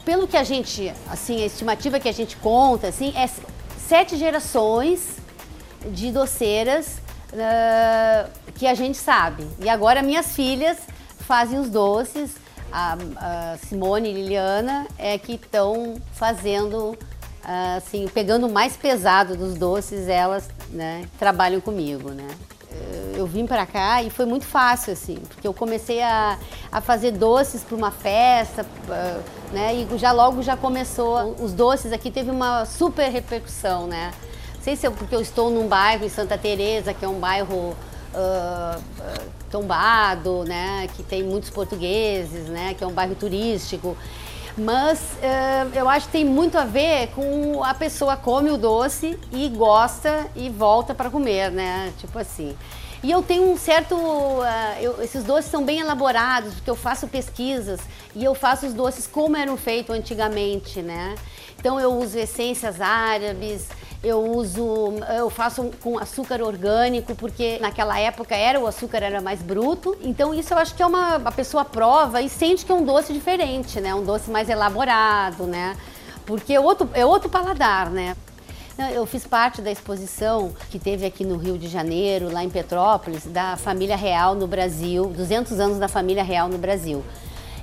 Pelo 0.07 0.27
que 0.27 0.39
a 0.39 0.45
gente, 0.45 0.91
assim, 1.11 1.43
a 1.43 1.47
estimativa 1.47 2.01
que 2.01 2.09
a 2.09 2.13
gente 2.13 2.37
conta, 2.37 2.89
assim, 2.89 3.13
é 3.15 3.29
sete 3.77 4.17
gerações 4.17 5.17
de 5.91 6.11
doceiras 6.11 7.05
uh, 7.33 8.31
que 8.55 8.67
a 8.67 8.75
gente 8.75 8.97
sabe. 8.97 9.47
E 9.61 9.69
agora 9.69 10.03
minhas 10.03 10.35
filhas 10.35 10.79
fazem 11.21 11.59
os 11.59 11.69
doces, 11.69 12.35
a, 12.73 12.97
a 13.17 13.57
Simone 13.59 14.11
e 14.11 14.13
Liliana 14.13 14.87
é 14.99 15.19
que 15.19 15.35
estão 15.35 15.97
fazendo, 16.13 16.91
uh, 16.91 17.77
assim, 17.77 18.07
pegando 18.09 18.47
o 18.47 18.53
mais 18.53 18.77
pesado 18.77 19.37
dos 19.37 19.55
doces, 19.55 20.09
elas 20.09 20.49
né, 20.71 21.07
trabalham 21.19 21.61
comigo, 21.61 22.11
né. 22.11 22.29
Eu 23.15 23.27
vim 23.27 23.47
para 23.47 23.65
cá 23.65 24.03
e 24.03 24.11
foi 24.11 24.27
muito 24.27 24.45
fácil, 24.45 24.93
assim, 24.93 25.17
porque 25.29 25.49
eu 25.49 25.55
comecei 25.55 26.03
a, 26.03 26.39
a 26.71 26.83
fazer 26.83 27.13
doces 27.13 27.65
para 27.65 27.75
uma 27.75 27.91
festa, 27.91 28.63
uh, 28.63 29.55
né, 29.55 29.75
e 29.75 29.99
já 29.99 30.13
logo 30.13 30.43
já 30.43 30.55
começou, 30.55 31.35
os 31.41 31.55
doces 31.55 31.91
aqui 31.93 32.11
teve 32.11 32.31
uma 32.31 32.67
super 32.67 33.11
repercussão, 33.11 33.87
né. 33.87 34.13
Sei 34.67 34.75
se 34.75 34.85
é 34.85 34.91
porque 34.91 35.15
eu 35.15 35.21
estou 35.21 35.49
num 35.49 35.69
bairro 35.69 36.05
em 36.05 36.09
Santa 36.09 36.37
Teresa, 36.37 36.93
que 36.93 37.05
é 37.05 37.09
um 37.09 37.21
bairro 37.21 37.77
Uh, 38.13 38.83
tombado, 39.51 40.43
né, 40.45 40.89
que 40.97 41.03
tem 41.03 41.23
muitos 41.23 41.51
portugueses, 41.51 42.49
né, 42.49 42.73
que 42.73 42.83
é 42.83 42.87
um 42.87 42.93
bairro 42.93 43.15
turístico. 43.15 43.95
Mas 44.57 44.99
uh, 44.99 45.75
eu 45.75 45.87
acho 45.87 46.07
que 46.07 46.13
tem 46.13 46.25
muito 46.25 46.57
a 46.57 46.65
ver 46.65 47.09
com 47.09 47.63
a 47.63 47.75
pessoa 47.75 48.17
come 48.17 48.51
o 48.51 48.57
doce 48.57 49.19
e 49.31 49.51
gosta 49.51 50.31
e 50.35 50.49
volta 50.49 50.95
para 50.95 51.11
comer, 51.11 51.51
né? 51.51 51.93
Tipo 51.99 52.19
assim. 52.19 52.57
E 53.03 53.11
eu 53.11 53.23
tenho 53.23 53.53
um 53.53 53.57
certo. 53.59 53.95
Uh, 53.95 54.45
eu, 54.81 55.03
esses 55.03 55.23
doces 55.23 55.51
são 55.51 55.63
bem 55.63 55.81
elaborados, 55.81 56.55
porque 56.55 56.71
eu 56.71 56.77
faço 56.77 57.07
pesquisas 57.07 57.81
e 58.15 58.25
eu 58.25 58.35
faço 58.35 58.67
os 58.67 58.73
doces 58.73 59.07
como 59.07 59.37
eram 59.37 59.59
feitos 59.59 59.95
antigamente, 59.95 60.81
né? 60.81 61.17
Então 61.59 61.79
eu 61.79 61.93
uso 61.93 62.19
essências 62.19 62.81
árabes, 62.81 63.69
Eu 64.03 64.23
uso, 64.23 64.95
eu 65.17 65.29
faço 65.31 65.71
com 65.83 65.99
açúcar 65.99 66.43
orgânico, 66.43 67.15
porque 67.15 67.59
naquela 67.61 67.99
época 67.99 68.35
era 68.35 68.61
o 68.61 68.67
açúcar 68.67 68.99
era 68.99 69.21
mais 69.21 69.43
bruto. 69.43 69.97
Então 70.03 70.35
isso 70.35 70.55
eu 70.55 70.59
acho 70.59 70.75
que 70.75 70.83
é 70.83 70.87
uma 70.87 71.17
a 71.17 71.33
pessoa 71.33 71.65
prova 71.65 72.21
e 72.21 72.29
sente 72.29 72.65
que 72.65 72.71
é 72.71 72.75
um 72.75 72.85
doce 72.85 73.13
diferente, 73.13 73.81
né? 73.81 73.95
Um 73.95 74.05
doce 74.05 74.31
mais 74.31 74.49
elaborado, 74.49 75.45
né? 75.45 75.77
Porque 76.25 76.53
é 76.53 76.61
outro, 76.61 76.89
é 76.93 77.05
outro 77.05 77.29
paladar, 77.29 77.91
né? 77.91 78.17
Eu 78.93 79.07
fiz 79.07 79.27
parte 79.27 79.63
da 79.63 79.71
exposição 79.71 80.53
que 80.71 80.79
teve 80.79 81.07
aqui 81.07 81.25
no 81.25 81.39
Rio 81.39 81.57
de 81.57 81.67
Janeiro, 81.67 82.31
lá 82.31 82.45
em 82.45 82.51
Petrópolis, 82.51 83.25
da 83.25 83.57
família 83.57 83.97
real 83.97 84.35
no 84.35 84.47
Brasil, 84.47 85.07
200 85.07 85.59
anos 85.59 85.79
da 85.79 85.89
família 85.89 86.23
real 86.23 86.47
no 86.47 86.59
Brasil. 86.59 87.03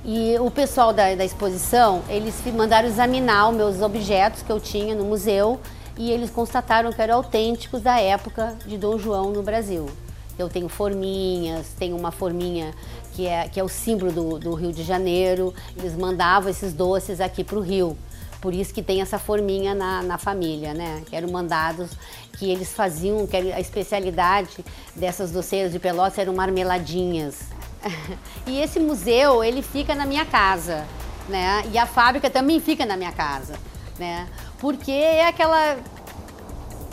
E 0.03 0.35
o 0.39 0.49
pessoal 0.49 0.91
da, 0.91 1.13
da 1.13 1.23
exposição, 1.23 2.01
eles 2.09 2.35
mandaram 2.53 2.87
examinar 2.87 3.49
os 3.49 3.55
meus 3.55 3.81
objetos 3.81 4.41
que 4.41 4.51
eu 4.51 4.59
tinha 4.59 4.95
no 4.95 5.03
museu 5.05 5.59
e 5.97 6.11
eles 6.11 6.29
constataram 6.29 6.91
que 6.91 7.01
eram 7.01 7.15
autênticos 7.15 7.81
da 7.81 7.99
época 7.99 8.55
de 8.65 8.77
Dom 8.77 8.97
João 8.97 9.31
no 9.31 9.43
Brasil. 9.43 9.89
Eu 10.37 10.49
tenho 10.49 10.67
forminhas, 10.67 11.67
tenho 11.77 11.95
uma 11.95 12.11
forminha 12.11 12.73
que 13.13 13.27
é, 13.27 13.47
que 13.47 13.59
é 13.59 13.63
o 13.63 13.69
símbolo 13.69 14.11
do, 14.11 14.39
do 14.39 14.53
Rio 14.55 14.73
de 14.73 14.83
Janeiro. 14.83 15.53
Eles 15.77 15.95
mandavam 15.95 16.49
esses 16.49 16.73
doces 16.73 17.21
aqui 17.21 17.43
para 17.43 17.57
o 17.57 17.61
Rio. 17.61 17.95
Por 18.41 18.53
isso 18.53 18.73
que 18.73 18.81
tem 18.81 19.01
essa 19.01 19.19
forminha 19.19 19.73
na, 19.73 20.01
na 20.01 20.17
família, 20.17 20.73
né? 20.73 21.03
Que 21.05 21.15
eram 21.15 21.31
mandados, 21.31 21.91
que 22.37 22.51
eles 22.51 22.73
faziam, 22.73 23.25
que 23.27 23.37
a 23.37 23.59
especialidade 23.59 24.65
dessas 24.95 25.31
doceiras 25.31 25.71
de 25.71 25.79
Pelotas 25.79 26.17
eram 26.17 26.33
marmeladinhas. 26.33 27.41
e 28.47 28.59
esse 28.59 28.79
museu, 28.79 29.43
ele 29.43 29.61
fica 29.61 29.93
na 29.95 30.05
minha 30.05 30.25
casa, 30.25 30.85
né? 31.29 31.63
E 31.71 31.77
a 31.77 31.85
fábrica 31.85 32.29
também 32.29 32.59
fica 32.59 32.85
na 32.85 32.97
minha 32.97 33.11
casa, 33.11 33.53
né? 33.99 34.27
Porque 34.63 34.93
é 34.93 35.27
aquela 35.27 35.77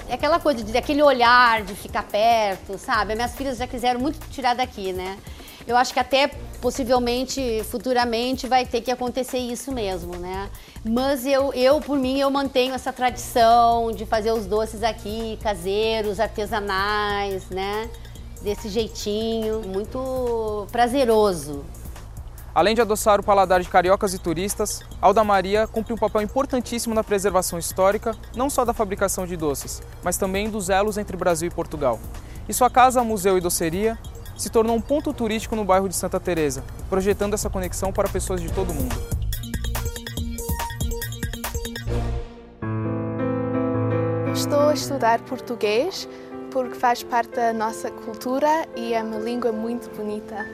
é 0.08 0.14
aquela 0.14 0.40
coisa 0.40 0.64
de 0.64 0.76
aquele 0.76 1.00
olhar 1.04 1.62
de 1.62 1.72
ficar 1.76 2.02
perto, 2.02 2.76
sabe? 2.76 3.12
As 3.12 3.16
minhas 3.16 3.34
filhas 3.36 3.58
já 3.58 3.66
quiseram 3.68 4.00
muito 4.00 4.18
tirar 4.28 4.56
daqui, 4.56 4.92
né? 4.92 5.16
Eu 5.68 5.76
acho 5.76 5.94
que 5.94 6.00
até 6.00 6.26
possivelmente 6.60 7.62
futuramente 7.70 8.48
vai 8.48 8.66
ter 8.66 8.80
que 8.80 8.90
acontecer 8.90 9.38
isso 9.38 9.70
mesmo, 9.70 10.16
né? 10.16 10.50
Mas 10.84 11.24
eu, 11.24 11.54
eu 11.54 11.80
por 11.80 11.96
mim, 11.96 12.18
eu 12.18 12.28
mantenho 12.28 12.74
essa 12.74 12.92
tradição 12.92 13.92
de 13.92 14.04
fazer 14.04 14.32
os 14.32 14.46
doces 14.46 14.82
aqui, 14.82 15.38
caseiros, 15.40 16.18
artesanais, 16.18 17.48
né? 17.50 17.88
Desse 18.42 18.68
jeitinho, 18.68 19.62
muito 19.64 20.66
prazeroso. 20.72 21.64
Além 22.54 22.74
de 22.74 22.80
adoçar 22.80 23.20
o 23.20 23.22
paladar 23.22 23.60
de 23.60 23.68
cariocas 23.68 24.12
e 24.12 24.18
turistas, 24.18 24.82
Alda 25.00 25.22
Maria 25.22 25.66
cumpre 25.68 25.92
um 25.92 25.96
papel 25.96 26.20
importantíssimo 26.20 26.94
na 26.94 27.04
preservação 27.04 27.58
histórica, 27.58 28.16
não 28.34 28.50
só 28.50 28.64
da 28.64 28.72
fabricação 28.72 29.24
de 29.24 29.36
doces, 29.36 29.80
mas 30.02 30.16
também 30.16 30.50
dos 30.50 30.68
elos 30.68 30.98
entre 30.98 31.16
Brasil 31.16 31.48
e 31.48 31.54
Portugal. 31.54 32.00
E 32.48 32.52
sua 32.52 32.68
casa, 32.68 33.04
museu 33.04 33.38
e 33.38 33.40
doceria 33.40 33.96
se 34.36 34.50
tornou 34.50 34.74
um 34.74 34.80
ponto 34.80 35.12
turístico 35.12 35.54
no 35.54 35.64
bairro 35.64 35.88
de 35.88 35.94
Santa 35.94 36.18
Teresa, 36.18 36.64
projetando 36.88 37.34
essa 37.34 37.50
conexão 37.50 37.92
para 37.92 38.08
pessoas 38.08 38.40
de 38.40 38.50
todo 38.50 38.70
o 38.70 38.74
mundo. 38.74 38.96
Estou 44.32 44.70
a 44.70 44.74
estudar 44.74 45.20
português 45.20 46.08
porque 46.50 46.74
faz 46.74 47.02
parte 47.02 47.36
da 47.36 47.52
nossa 47.52 47.90
cultura 47.90 48.66
e 48.74 48.94
é 48.94 49.02
uma 49.02 49.18
língua 49.18 49.52
muito 49.52 49.88
bonita. 49.94 50.44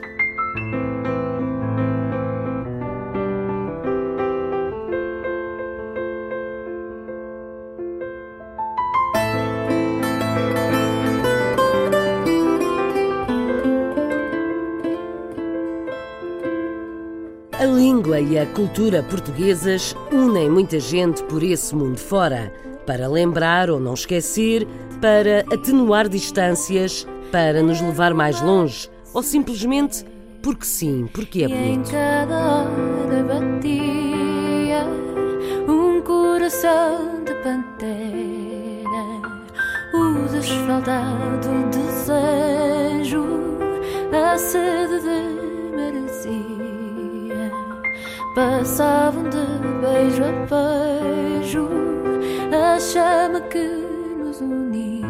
Língua 18.17 18.19
e 18.19 18.39
a 18.39 18.45
cultura 18.47 19.03
portuguesas 19.03 19.95
unem 20.11 20.49
muita 20.49 20.79
gente 20.79 21.23
por 21.23 21.43
esse 21.43 21.75
mundo 21.75 21.97
fora, 21.97 22.51
para 22.85 23.07
lembrar 23.07 23.69
ou 23.69 23.79
não 23.79 23.93
esquecer, 23.93 24.67
para 25.01 25.41
atenuar 25.53 26.09
distâncias, 26.09 27.07
para 27.31 27.61
nos 27.61 27.81
levar 27.81 28.13
mais 28.13 28.41
longe, 28.41 28.89
ou 29.13 29.21
simplesmente 29.21 30.05
porque 30.41 30.65
sim, 30.65 31.09
porque 31.13 31.43
é 31.43 31.47
bonito. 31.47 31.91
cada 31.91 32.63
hora 32.63 33.23
batia 33.23 34.85
um 35.67 36.01
coração 36.01 37.23
de 37.25 37.33
pantera, 37.35 38.87
o 39.93 40.27
desfaldado 40.31 41.69
desejo, 41.71 43.25
a 44.13 44.37
sede 44.37 45.01
de 45.01 45.36
Passavam 48.37 49.23
de 49.23 49.37
beijo 49.81 50.23
a 50.23 50.31
beijo 50.45 51.67
a 52.53 52.79
chama 52.79 53.41
que 53.41 53.57
nos 53.57 54.39
unia. 54.39 55.07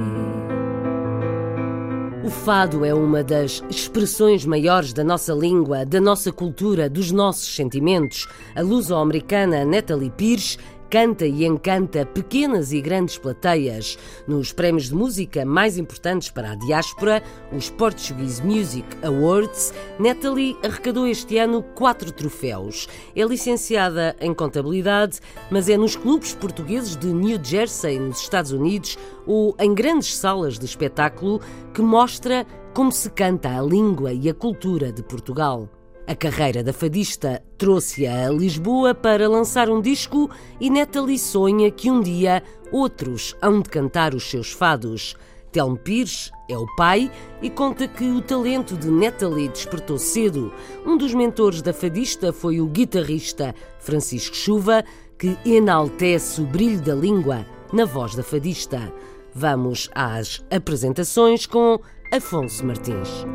O 2.24 2.30
fado 2.30 2.86
é 2.86 2.94
uma 2.94 3.22
das 3.26 3.62
expressões 3.70 4.46
maiores 4.46 4.94
da 4.94 5.04
nossa 5.04 5.34
língua, 5.34 5.86
da 5.86 6.00
nossa 6.00 6.32
cultura, 6.32 6.90
dos 6.90 7.12
nossos 7.12 7.54
sentimentos. 7.54 8.30
A 8.56 8.62
luso-americana 8.62 9.66
Natalie 9.66 10.10
Pires 10.10 10.58
canta 10.90 11.26
e 11.26 11.46
encanta 11.46 12.06
pequenas 12.06 12.72
e 12.72 12.82
grandes 12.82 13.18
plateias. 13.18 13.98
Nos 14.28 14.52
prémios 14.52 14.90
de 14.90 14.96
música 14.96 15.46
mais 15.46 15.78
importantes 15.78 16.30
para 16.30 16.52
a 16.52 16.56
diáspora, 16.56 17.22
os 17.52 17.70
Portuguese 17.70 18.44
Music 18.44 18.88
Awards, 19.04 19.74
Natalie 20.00 20.58
arrecadou 20.64 21.08
este 21.08 21.38
ano 21.38 21.62
quatro 21.76 22.12
troféus. 22.12 22.88
É 23.16 23.24
licenciada 23.24 24.16
em 24.20 24.34
contabilidade, 24.34 25.20
mas 25.52 25.70
é 25.70 25.78
nos 25.78 25.96
clubes 25.96 26.34
portugueses 26.34 26.96
de 26.96 27.08
New 27.08 27.40
Jersey, 27.44 28.00
nos 28.00 28.22
Estados 28.22 28.52
Unidos, 28.52 28.98
ou 29.26 29.56
em 29.60 29.74
grandes 29.74 30.16
salas 30.16 30.58
de 30.58 30.66
espetáculo 30.66 31.42
que 31.74 31.82
mostra 31.82 32.46
como 32.74 32.92
se 32.92 33.10
canta 33.10 33.58
a 33.58 33.62
língua 33.62 34.14
e 34.14 34.30
a 34.30 34.34
cultura 34.34 34.92
de 34.92 35.04
Portugal. 35.04 35.70
A 36.08 36.16
carreira 36.16 36.64
da 36.64 36.72
fadista 36.72 37.44
trouxe-a 37.58 38.28
a 38.28 38.32
Lisboa 38.32 38.96
para 38.96 39.28
lançar 39.28 39.70
um 39.70 39.82
disco 39.82 40.30
e 40.58 40.70
Natalie 40.70 41.20
sonha 41.20 41.70
que 41.70 41.92
um 41.92 42.00
dia 42.02 42.42
outros 42.72 43.36
hão 43.42 43.62
de 43.62 43.70
cantar 43.70 44.16
os 44.16 44.24
seus 44.24 44.54
fados. 44.54 45.18
Telmo 45.52 45.78
Pires 45.78 46.32
é 46.50 46.58
o 46.58 46.66
pai 46.78 47.12
e 47.42 47.50
conta 47.50 47.90
que 47.90 48.06
o 48.06 48.22
talento 48.22 48.78
de 48.78 48.90
Natalie 48.90 49.50
despertou 49.50 49.98
cedo. 49.98 50.54
Um 50.86 50.98
dos 50.98 51.14
mentores 51.14 51.62
da 51.62 51.74
fadista 51.74 52.32
foi 52.32 52.62
o 52.62 52.68
guitarrista 52.68 53.54
Francisco 53.78 54.36
Chuva, 54.36 54.86
que 55.20 55.38
enaltece 55.46 56.40
o 56.40 56.46
brilho 56.46 56.82
da 56.82 56.96
língua 56.96 57.46
na 57.74 57.84
voz 57.84 58.16
da 58.16 58.24
fadista. 58.24 58.94
Vamos 59.34 59.90
às 59.94 60.42
apresentações 60.50 61.46
com 61.46 61.82
Afonso 62.14 62.66
Martins. 62.66 63.26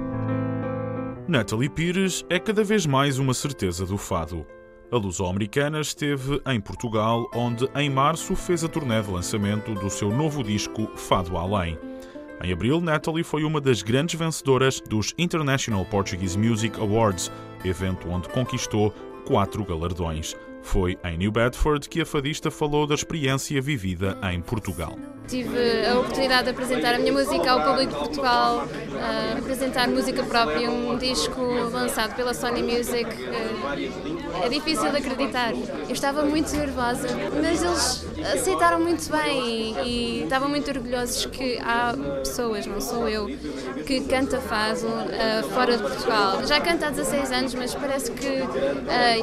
Natalie 1.32 1.70
Pires 1.70 2.26
é 2.28 2.38
cada 2.38 2.62
vez 2.62 2.84
mais 2.84 3.18
uma 3.18 3.32
certeza 3.32 3.86
do 3.86 3.96
fado. 3.96 4.46
A 4.90 4.98
luso-americana 4.98 5.80
esteve 5.80 6.38
em 6.46 6.60
Portugal, 6.60 7.26
onde 7.34 7.66
em 7.74 7.88
março 7.88 8.36
fez 8.36 8.62
a 8.62 8.68
turnê 8.68 9.00
de 9.00 9.10
lançamento 9.10 9.72
do 9.72 9.88
seu 9.88 10.10
novo 10.10 10.44
disco 10.44 10.86
Fado 10.94 11.38
Além. 11.38 11.78
Em 12.44 12.52
abril, 12.52 12.82
Natalie 12.82 13.24
foi 13.24 13.44
uma 13.44 13.62
das 13.62 13.80
grandes 13.80 14.20
vencedoras 14.20 14.78
dos 14.78 15.14
International 15.16 15.86
Portuguese 15.86 16.38
Music 16.38 16.78
Awards, 16.78 17.32
evento 17.64 18.10
onde 18.10 18.28
conquistou 18.28 18.90
quatro 19.24 19.64
galardões. 19.64 20.36
Foi 20.60 20.98
em 21.02 21.16
New 21.16 21.32
Bedford 21.32 21.88
que 21.88 22.02
a 22.02 22.06
fadista 22.06 22.50
falou 22.50 22.86
da 22.86 22.94
experiência 22.94 23.58
vivida 23.62 24.18
em 24.30 24.42
Portugal. 24.42 24.98
Tive 25.32 25.86
a 25.86 25.98
oportunidade 25.98 26.44
de 26.44 26.50
apresentar 26.50 26.94
a 26.94 26.98
minha 26.98 27.10
música 27.10 27.50
ao 27.50 27.62
público 27.62 27.90
de 27.90 27.98
Portugal, 28.00 28.66
uh, 28.66 29.38
apresentar 29.38 29.88
música 29.88 30.22
própria, 30.24 30.70
um 30.70 30.98
disco 30.98 31.40
lançado 31.72 32.14
pela 32.14 32.34
Sony 32.34 32.62
Music. 32.62 33.06
Uh, 33.06 34.44
é 34.44 34.50
difícil 34.50 34.90
de 34.90 34.98
acreditar. 34.98 35.54
Eu 35.54 35.90
estava 35.92 36.22
muito 36.26 36.54
nervosa, 36.54 37.08
mas 37.42 37.62
eles 37.62 38.11
aceitaram 38.32 38.80
muito 38.80 39.10
bem 39.10 39.74
e, 39.84 40.20
e 40.20 40.22
estavam 40.24 40.48
muito 40.48 40.70
orgulhosos 40.70 41.26
que 41.26 41.58
há 41.58 41.94
pessoas, 42.18 42.66
não 42.66 42.80
sou 42.80 43.08
eu, 43.08 43.26
que 43.86 44.00
canta 44.02 44.40
fado 44.40 44.86
uh, 44.86 45.48
fora 45.52 45.76
de 45.76 45.82
Portugal. 45.82 46.46
Já 46.46 46.60
canto 46.60 46.84
há 46.84 46.90
16 46.90 47.32
anos, 47.32 47.54
mas 47.54 47.74
parece 47.74 48.12
que 48.12 48.28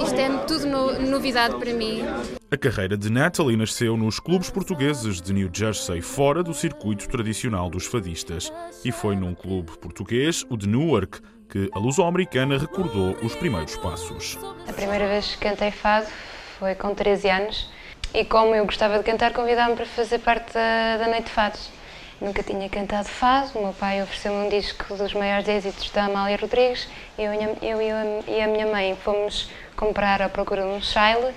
isto 0.04 0.16
é 0.16 0.30
tudo 0.46 0.66
no, 0.66 1.00
novidade 1.10 1.56
para 1.58 1.74
mim. 1.74 2.04
A 2.52 2.58
carreira 2.58 2.98
de 2.98 3.10
Natalie 3.12 3.56
nasceu 3.56 3.96
nos 3.96 4.20
clubes 4.20 4.50
portugueses 4.50 5.22
de 5.22 5.34
New 5.34 5.50
Jersey, 5.54 6.02
fora 6.02 6.42
do 6.44 6.54
circuito 6.54 7.08
tradicional 7.08 7.70
dos 7.70 7.86
fadistas. 7.86 8.52
E 8.84 8.92
foi 8.92 9.16
num 9.16 9.36
clube 9.36 9.78
português, 9.78 10.46
o 10.50 10.58
de 10.58 10.68
Newark, 10.68 11.20
que 11.50 11.70
a 11.74 11.80
luso-americana 11.80 12.58
recordou 12.58 13.16
os 13.24 13.36
primeiros 13.36 13.76
passos. 13.78 14.38
A 14.68 14.74
primeira 14.74 15.08
vez 15.08 15.36
que 15.36 15.38
cantei 15.38 15.72
fado 15.72 16.08
foi 16.60 16.76
com 16.76 16.94
13 16.94 17.30
anos 17.30 17.70
E 18.14 18.26
como 18.26 18.56
eu 18.56 18.66
gostava 18.66 18.98
de 18.98 19.04
cantar, 19.04 19.34
convidaram-me 19.34 19.76
para 19.76 19.86
fazer 19.86 20.20
parte 20.20 20.54
da, 20.54 20.98
da 20.98 21.08
Noite 21.08 21.26
de 21.26 21.30
Fados. 21.30 21.70
Nunca 22.20 22.44
tinha 22.44 22.68
cantado 22.68 23.08
fado, 23.08 23.58
o 23.58 23.64
meu 23.64 23.74
pai 23.74 24.02
ofereceu-me 24.02 24.46
um 24.46 24.50
disco 24.50 24.94
dos 24.96 25.14
maiores 25.14 25.48
êxitos 25.48 25.90
da 25.92 26.06
Amália 26.06 26.38
Rodrigues. 26.38 26.90
Eu, 27.18 27.32
eu 27.62 27.80
e 28.28 28.42
a 28.42 28.48
minha 28.48 28.66
mãe 28.66 28.98
fomos 29.02 29.50
comprar 29.78 30.22
à 30.22 30.28
procura 30.28 30.64
de 30.64 30.68
um 30.68 30.82
Shile 30.82 31.34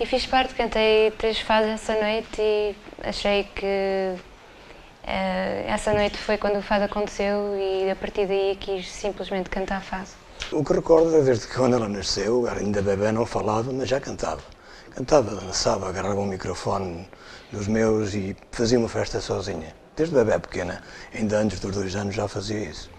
e 0.00 0.06
fiz 0.06 0.26
parte, 0.26 0.54
cantei 0.54 1.12
três 1.12 1.38
fases 1.38 1.72
essa 1.72 1.94
noite 1.94 2.40
e 2.40 2.74
achei 3.04 3.44
que 3.54 4.14
uh, 4.14 5.68
essa 5.68 5.92
noite 5.92 6.16
foi 6.16 6.36
quando 6.36 6.56
o 6.56 6.62
fado 6.62 6.84
aconteceu 6.84 7.54
e 7.56 7.88
a 7.88 7.94
partir 7.94 8.26
daí 8.26 8.56
quis 8.58 8.90
simplesmente 8.90 9.48
cantar 9.50 9.82
fado. 9.82 10.08
O 10.50 10.64
que 10.64 10.72
recordo 10.72 11.14
é 11.16 11.20
desde 11.20 11.46
que 11.46 11.54
quando 11.54 11.76
ela 11.76 11.88
nasceu, 11.88 12.48
ainda 12.48 12.82
bebê 12.82 13.12
não 13.12 13.24
falava, 13.24 13.72
mas 13.72 13.88
já 13.88 14.00
cantava. 14.00 14.53
Cantava, 14.94 15.34
dançava, 15.34 15.88
agarrava 15.88 16.20
um 16.20 16.26
microfone 16.26 17.08
dos 17.50 17.66
meus 17.66 18.14
e 18.14 18.36
fazia 18.52 18.78
uma 18.78 18.88
festa 18.88 19.20
sozinha 19.20 19.74
desde 19.96 20.14
bebê 20.14 20.38
pequena, 20.38 20.82
ainda 21.14 21.38
antes 21.38 21.60
dos 21.60 21.74
dois 21.74 21.94
anos 21.94 22.14
já 22.14 22.26
fazia 22.28 22.58
isso. 22.58 22.90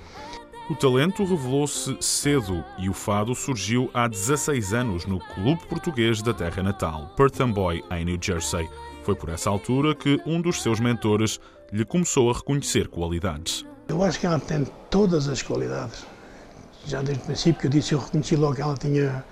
O 0.70 0.76
talento 0.76 1.24
revelou-se 1.24 1.96
cedo 2.02 2.64
e 2.80 2.90
o 2.90 2.94
fado 2.94 3.36
surgiu 3.36 3.90
há 3.94 4.08
16 4.08 4.74
anos 4.74 5.06
no 5.06 5.20
clube 5.20 5.64
português 5.68 6.24
da 6.24 6.34
terra 6.34 6.64
natal, 6.64 7.12
Perth 7.16 7.40
Boy, 7.54 7.84
em 7.92 8.06
New 8.06 8.18
Jersey. 8.20 8.68
Foi 9.04 9.14
por 9.14 9.30
essa 9.30 9.50
altura 9.50 9.94
que 9.94 10.20
um 10.26 10.42
dos 10.42 10.64
seus 10.64 10.80
mentores 10.80 11.40
lhe 11.72 11.86
começou 11.86 12.32
a 12.32 12.34
reconhecer 12.34 12.88
qualidades. 12.88 13.64
Eu 13.88 14.02
acho 14.02 14.20
que 14.20 14.26
ela 14.26 14.40
tem 14.40 14.66
todas 14.90 15.28
as 15.28 15.44
qualidades. 15.44 16.04
Já 16.88 17.04
desde 17.04 17.22
o 17.22 17.26
princípio 17.28 17.62
que 17.62 17.68
eu 17.68 17.72
disse, 17.72 17.94
eu 17.94 18.00
reconheci 18.00 18.36
logo 18.36 18.56
que 18.56 18.62
ela 18.62 18.76
tinha 18.76 19.24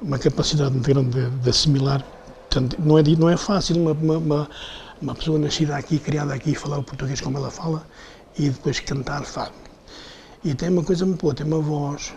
uma 0.00 0.18
capacidade 0.18 0.72
muito 0.72 0.86
grande 0.86 1.10
de, 1.10 1.30
de 1.30 1.50
assimilar. 1.50 2.04
Portanto, 2.50 2.76
não, 2.78 2.98
é, 2.98 3.02
não 3.02 3.28
é 3.28 3.36
fácil 3.36 3.76
uma, 3.76 3.92
uma, 3.92 4.48
uma 5.00 5.14
pessoa 5.14 5.38
nascida 5.38 5.76
aqui, 5.76 5.98
criada 5.98 6.34
aqui, 6.34 6.54
falar 6.54 6.78
o 6.78 6.82
português 6.82 7.20
como 7.20 7.38
ela 7.38 7.50
fala 7.50 7.86
e 8.38 8.50
depois 8.50 8.80
cantar 8.80 9.24
fado. 9.24 9.52
E 10.44 10.54
tem 10.54 10.68
uma 10.68 10.84
coisa 10.84 11.04
muito 11.04 11.22
boa, 11.22 11.34
tem 11.34 11.46
uma 11.46 11.60
voz, 11.60 12.14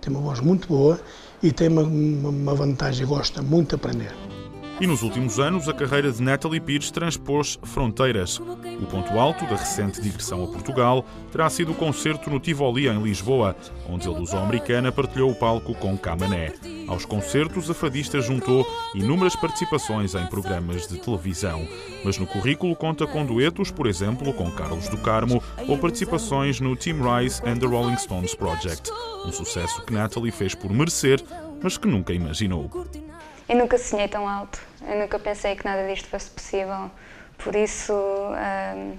tem 0.00 0.12
uma 0.12 0.22
voz 0.22 0.40
muito 0.40 0.68
boa 0.68 1.00
e 1.42 1.52
tem 1.52 1.68
uma, 1.68 1.82
uma 1.82 2.54
vantagem, 2.54 3.06
gosta 3.06 3.42
muito 3.42 3.70
de 3.70 3.74
aprender. 3.74 4.37
E 4.80 4.86
nos 4.86 5.02
últimos 5.02 5.40
anos, 5.40 5.68
a 5.68 5.72
carreira 5.72 6.12
de 6.12 6.22
Natalie 6.22 6.60
Pires 6.60 6.92
transpôs 6.92 7.58
fronteiras. 7.64 8.38
O 8.38 8.86
ponto 8.86 9.18
alto 9.18 9.44
da 9.46 9.56
recente 9.56 10.00
digressão 10.00 10.44
a 10.44 10.46
Portugal 10.46 11.04
terá 11.32 11.50
sido 11.50 11.72
o 11.72 11.74
concerto 11.74 12.30
no 12.30 12.38
Tivoli, 12.38 12.86
em 12.86 13.02
Lisboa, 13.02 13.56
onde 13.88 14.06
a 14.06 14.10
luso-americana 14.12 14.92
partilhou 14.92 15.32
o 15.32 15.34
palco 15.34 15.74
com 15.74 15.98
Camané. 15.98 16.52
Aos 16.86 17.04
concertos, 17.04 17.68
a 17.68 17.74
fadista 17.74 18.20
juntou 18.20 18.64
inúmeras 18.94 19.34
participações 19.34 20.14
em 20.14 20.24
programas 20.26 20.86
de 20.86 20.96
televisão, 20.98 21.66
mas 22.04 22.16
no 22.16 22.26
currículo 22.26 22.76
conta 22.76 23.04
com 23.04 23.26
duetos, 23.26 23.72
por 23.72 23.88
exemplo, 23.88 24.32
com 24.32 24.48
Carlos 24.52 24.88
do 24.88 24.98
Carmo 24.98 25.42
ou 25.66 25.76
participações 25.76 26.60
no 26.60 26.76
Tim 26.76 26.98
Rice 27.02 27.42
and 27.44 27.56
the 27.56 27.66
Rolling 27.66 27.96
Stones 27.96 28.32
Project. 28.32 28.92
Um 29.26 29.32
sucesso 29.32 29.82
que 29.82 29.92
Natalie 29.92 30.30
fez 30.30 30.54
por 30.54 30.72
merecer, 30.72 31.20
mas 31.60 31.76
que 31.76 31.88
nunca 31.88 32.12
imaginou. 32.12 32.70
Eu 33.48 33.56
nunca 33.56 33.78
sonhei 33.78 34.08
tão 34.08 34.28
alto, 34.28 34.60
eu 34.86 34.98
nunca 34.98 35.18
pensei 35.18 35.56
que 35.56 35.64
nada 35.64 35.86
disto 35.88 36.06
fosse 36.08 36.30
possível. 36.30 36.90
Por 37.38 37.56
isso, 37.56 37.94
hum, 37.94 38.96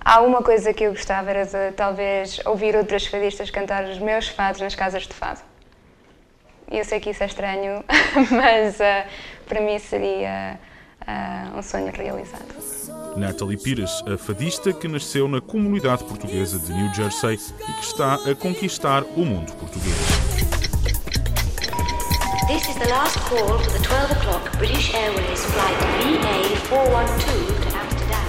há 0.00 0.20
uma 0.20 0.42
coisa 0.42 0.72
que 0.72 0.84
eu 0.84 0.92
gostava 0.92 1.30
era 1.30 1.44
de 1.44 1.72
talvez 1.72 2.40
ouvir 2.44 2.76
outras 2.76 3.06
fadistas 3.06 3.50
cantar 3.50 3.84
os 3.84 3.98
meus 3.98 4.28
fados 4.28 4.60
nas 4.60 4.74
casas 4.74 5.02
de 5.02 5.14
fado. 5.14 5.40
Eu 6.70 6.84
sei 6.84 7.00
que 7.00 7.10
isso 7.10 7.22
é 7.22 7.26
estranho, 7.26 7.82
mas 8.30 8.76
uh, 8.76 9.08
para 9.48 9.60
mim 9.60 9.78
seria 9.78 10.60
uh, 11.02 11.58
um 11.58 11.62
sonho 11.62 11.90
realizado. 11.90 12.44
Natalie 13.16 13.56
Pires, 13.56 14.04
a 14.06 14.16
fadista 14.16 14.72
que 14.72 14.86
nasceu 14.86 15.26
na 15.26 15.40
comunidade 15.40 16.04
portuguesa 16.04 16.58
de 16.58 16.72
New 16.72 16.94
Jersey 16.94 17.34
e 17.34 17.72
que 17.72 17.84
está 17.84 18.14
a 18.14 18.34
conquistar 18.34 19.02
o 19.02 19.24
mundo 19.24 19.52
português. 19.54 20.37
This 22.48 22.66
is 22.66 22.76
the 22.76 22.88
last 22.88 23.18
call 23.28 23.58
for 23.58 23.70
the 23.72 23.84
12 23.84 24.10
o'clock 24.10 24.56
British 24.56 24.94
Airways 24.94 25.44
flight 25.44 25.76
VA412 26.00 27.20
to 27.60 27.76
Amsterdam. 27.76 28.24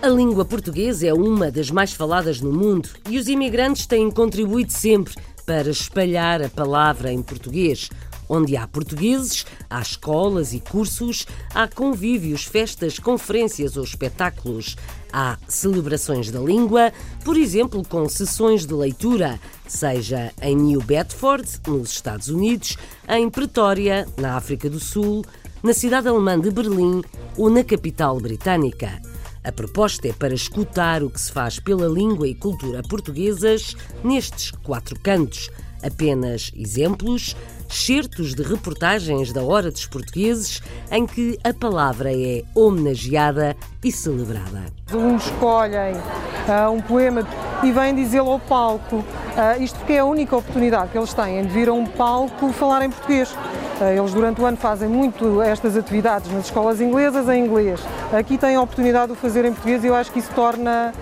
A 0.00 0.08
língua 0.08 0.46
portuguesa 0.46 1.06
é 1.06 1.12
uma 1.12 1.50
das 1.50 1.70
mais 1.70 1.92
faladas 1.92 2.40
no 2.40 2.50
mundo 2.50 2.88
e 3.10 3.18
os 3.18 3.28
imigrantes 3.28 3.84
têm 3.84 4.10
contribuído 4.10 4.72
sempre 4.72 5.16
para 5.44 5.68
espalhar 5.68 6.40
a 6.40 6.48
palavra 6.48 7.12
em 7.12 7.20
português. 7.20 7.90
Onde 8.28 8.56
há 8.56 8.66
portugueses, 8.66 9.46
há 9.70 9.80
escolas 9.80 10.52
e 10.52 10.60
cursos, 10.60 11.26
há 11.54 11.68
convívios, 11.68 12.44
festas, 12.44 12.98
conferências 12.98 13.76
ou 13.76 13.84
espetáculos. 13.84 14.76
Há 15.12 15.38
celebrações 15.48 16.30
da 16.30 16.40
língua, 16.40 16.92
por 17.24 17.36
exemplo, 17.36 17.82
com 17.88 18.08
sessões 18.08 18.66
de 18.66 18.74
leitura, 18.74 19.40
seja 19.66 20.32
em 20.42 20.56
New 20.56 20.82
Bedford, 20.82 21.48
nos 21.66 21.90
Estados 21.90 22.28
Unidos, 22.28 22.76
em 23.08 23.30
Pretória, 23.30 24.06
na 24.18 24.36
África 24.36 24.68
do 24.68 24.80
Sul, 24.80 25.24
na 25.62 25.72
cidade 25.72 26.08
alemã 26.08 26.38
de 26.38 26.50
Berlim 26.50 27.02
ou 27.36 27.48
na 27.48 27.64
capital 27.64 28.20
britânica. 28.20 29.00
A 29.46 29.52
proposta 29.52 30.08
é 30.08 30.12
para 30.12 30.34
escutar 30.34 31.04
o 31.04 31.10
que 31.10 31.20
se 31.20 31.30
faz 31.30 31.60
pela 31.60 31.86
língua 31.86 32.26
e 32.26 32.34
cultura 32.34 32.82
portuguesas 32.82 33.76
nestes 34.02 34.50
quatro 34.50 34.98
cantos. 34.98 35.48
Apenas 35.82 36.50
exemplos, 36.56 37.36
certos 37.68 38.34
de 38.34 38.42
reportagens 38.42 39.32
da 39.32 39.42
Hora 39.42 39.70
dos 39.70 39.86
Portugueses 39.86 40.62
em 40.90 41.06
que 41.06 41.38
a 41.44 41.52
palavra 41.52 42.12
é 42.12 42.42
homenageada 42.54 43.56
e 43.84 43.92
celebrada. 43.92 44.66
Os 44.88 44.94
alunos 44.94 45.24
escolhem 45.26 45.94
uh, 45.94 46.70
um 46.72 46.80
poema 46.80 47.26
e 47.62 47.72
vêm 47.72 47.94
dizê-lo 47.94 48.32
ao 48.32 48.40
palco. 48.40 48.96
Uh, 48.96 49.62
isto 49.62 49.78
porque 49.78 49.94
é 49.94 49.98
a 49.98 50.04
única 50.04 50.36
oportunidade 50.36 50.90
que 50.90 50.98
eles 50.98 51.12
têm 51.12 51.42
de 51.42 51.52
vir 51.52 51.68
a 51.68 51.72
um 51.72 51.86
palco 51.86 52.52
falar 52.52 52.84
em 52.84 52.90
português. 52.90 53.34
Eles 53.80 54.14
durante 54.14 54.40
o 54.40 54.46
ano 54.46 54.56
fazem 54.56 54.88
muito 54.88 55.42
estas 55.42 55.76
atividades 55.76 56.32
nas 56.32 56.46
escolas 56.46 56.80
inglesas 56.80 57.28
em 57.28 57.44
inglês. 57.44 57.80
Aqui 58.10 58.38
têm 58.38 58.56
a 58.56 58.62
oportunidade 58.62 59.08
de 59.08 59.12
o 59.12 59.16
fazer 59.16 59.44
em 59.44 59.52
português 59.52 59.84
e 59.84 59.88
eu 59.88 59.94
acho 59.94 60.10
que 60.10 60.18
isso 60.18 60.30
torna, 60.34 60.94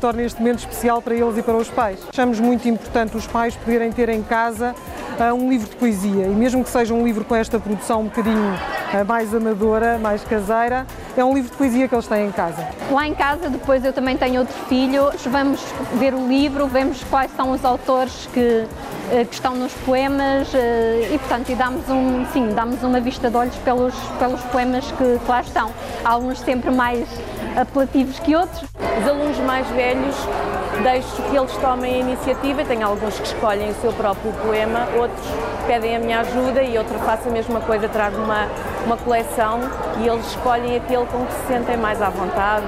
torna 0.00 0.22
este 0.22 0.38
momento 0.38 0.60
especial 0.60 1.02
para 1.02 1.14
eles 1.14 1.36
e 1.36 1.42
para 1.42 1.56
os 1.56 1.68
pais. 1.68 1.98
Achamos 2.08 2.38
muito 2.38 2.68
importante 2.68 3.16
os 3.16 3.26
pais 3.26 3.56
poderem 3.56 3.90
ter 3.90 4.08
em 4.08 4.22
casa 4.22 4.74
um 5.36 5.50
livro 5.50 5.68
de 5.68 5.76
poesia 5.76 6.26
e 6.26 6.30
mesmo 6.30 6.62
que 6.62 6.70
seja 6.70 6.94
um 6.94 7.04
livro 7.04 7.24
com 7.24 7.34
esta 7.34 7.58
produção 7.58 8.02
um 8.02 8.04
bocadinho 8.04 8.58
mais 9.06 9.34
amadora, 9.34 9.98
mais 9.98 10.22
caseira, 10.24 10.86
é 11.16 11.24
um 11.24 11.34
livro 11.34 11.50
de 11.50 11.56
poesia 11.56 11.88
que 11.88 11.94
eles 11.94 12.06
têm 12.06 12.26
em 12.26 12.32
casa. 12.32 12.66
Lá 12.90 13.06
em 13.06 13.14
casa, 13.14 13.48
depois 13.48 13.84
eu 13.84 13.92
também 13.92 14.16
tenho 14.16 14.40
outro 14.40 14.54
filho, 14.68 15.10
vamos 15.30 15.60
ver 15.94 16.14
o 16.14 16.26
livro, 16.26 16.66
vemos 16.66 17.02
quais 17.04 17.30
são 17.36 17.52
os 17.52 17.64
autores 17.64 18.28
que, 18.32 18.66
eh, 19.12 19.24
que 19.24 19.34
estão 19.34 19.54
nos 19.54 19.72
poemas 19.72 20.52
eh, 20.54 21.10
e, 21.12 21.18
portanto, 21.18 21.50
e 21.50 21.54
damos, 21.54 21.88
um, 21.88 22.26
sim, 22.32 22.48
damos 22.54 22.82
uma 22.82 23.00
vista 23.00 23.30
de 23.30 23.36
olhos 23.36 23.56
pelos, 23.56 23.94
pelos 24.18 24.40
poemas 24.42 24.84
que, 24.92 25.20
lá 25.28 25.40
estão. 25.40 25.70
Há 26.04 26.16
uns 26.16 26.40
sempre 26.40 26.70
mais 26.70 27.08
apelativos 27.56 28.18
que 28.18 28.34
outros. 28.34 28.62
Os 28.62 29.08
alunos 29.08 29.38
mais 29.38 29.66
velhos 29.68 30.14
deixo 30.82 31.22
que 31.22 31.36
eles 31.36 31.52
tomem 31.56 31.94
a 31.94 31.98
iniciativa, 31.98 32.64
tem 32.64 32.82
alguns 32.82 33.18
que 33.18 33.26
escolhem 33.26 33.70
o 33.70 33.74
seu 33.74 33.92
próprio 33.92 34.32
poema, 34.32 34.88
outros 34.96 35.26
pedem 35.66 35.96
a 35.96 35.98
minha 35.98 36.20
ajuda 36.20 36.62
e 36.62 36.78
outro 36.78 36.98
faço 37.00 37.28
a 37.28 37.32
mesma 37.32 37.60
coisa, 37.60 37.88
trago 37.88 38.16
uma, 38.16 38.46
uma 38.86 38.96
coleção 38.96 39.60
e 40.00 40.08
eles 40.08 40.26
escolhem 40.26 40.76
aquele 40.76 41.06
com 41.06 41.26
que 41.26 41.32
se 41.32 41.46
sentem 41.48 41.76
mais 41.76 42.00
à 42.00 42.08
vontade, 42.08 42.66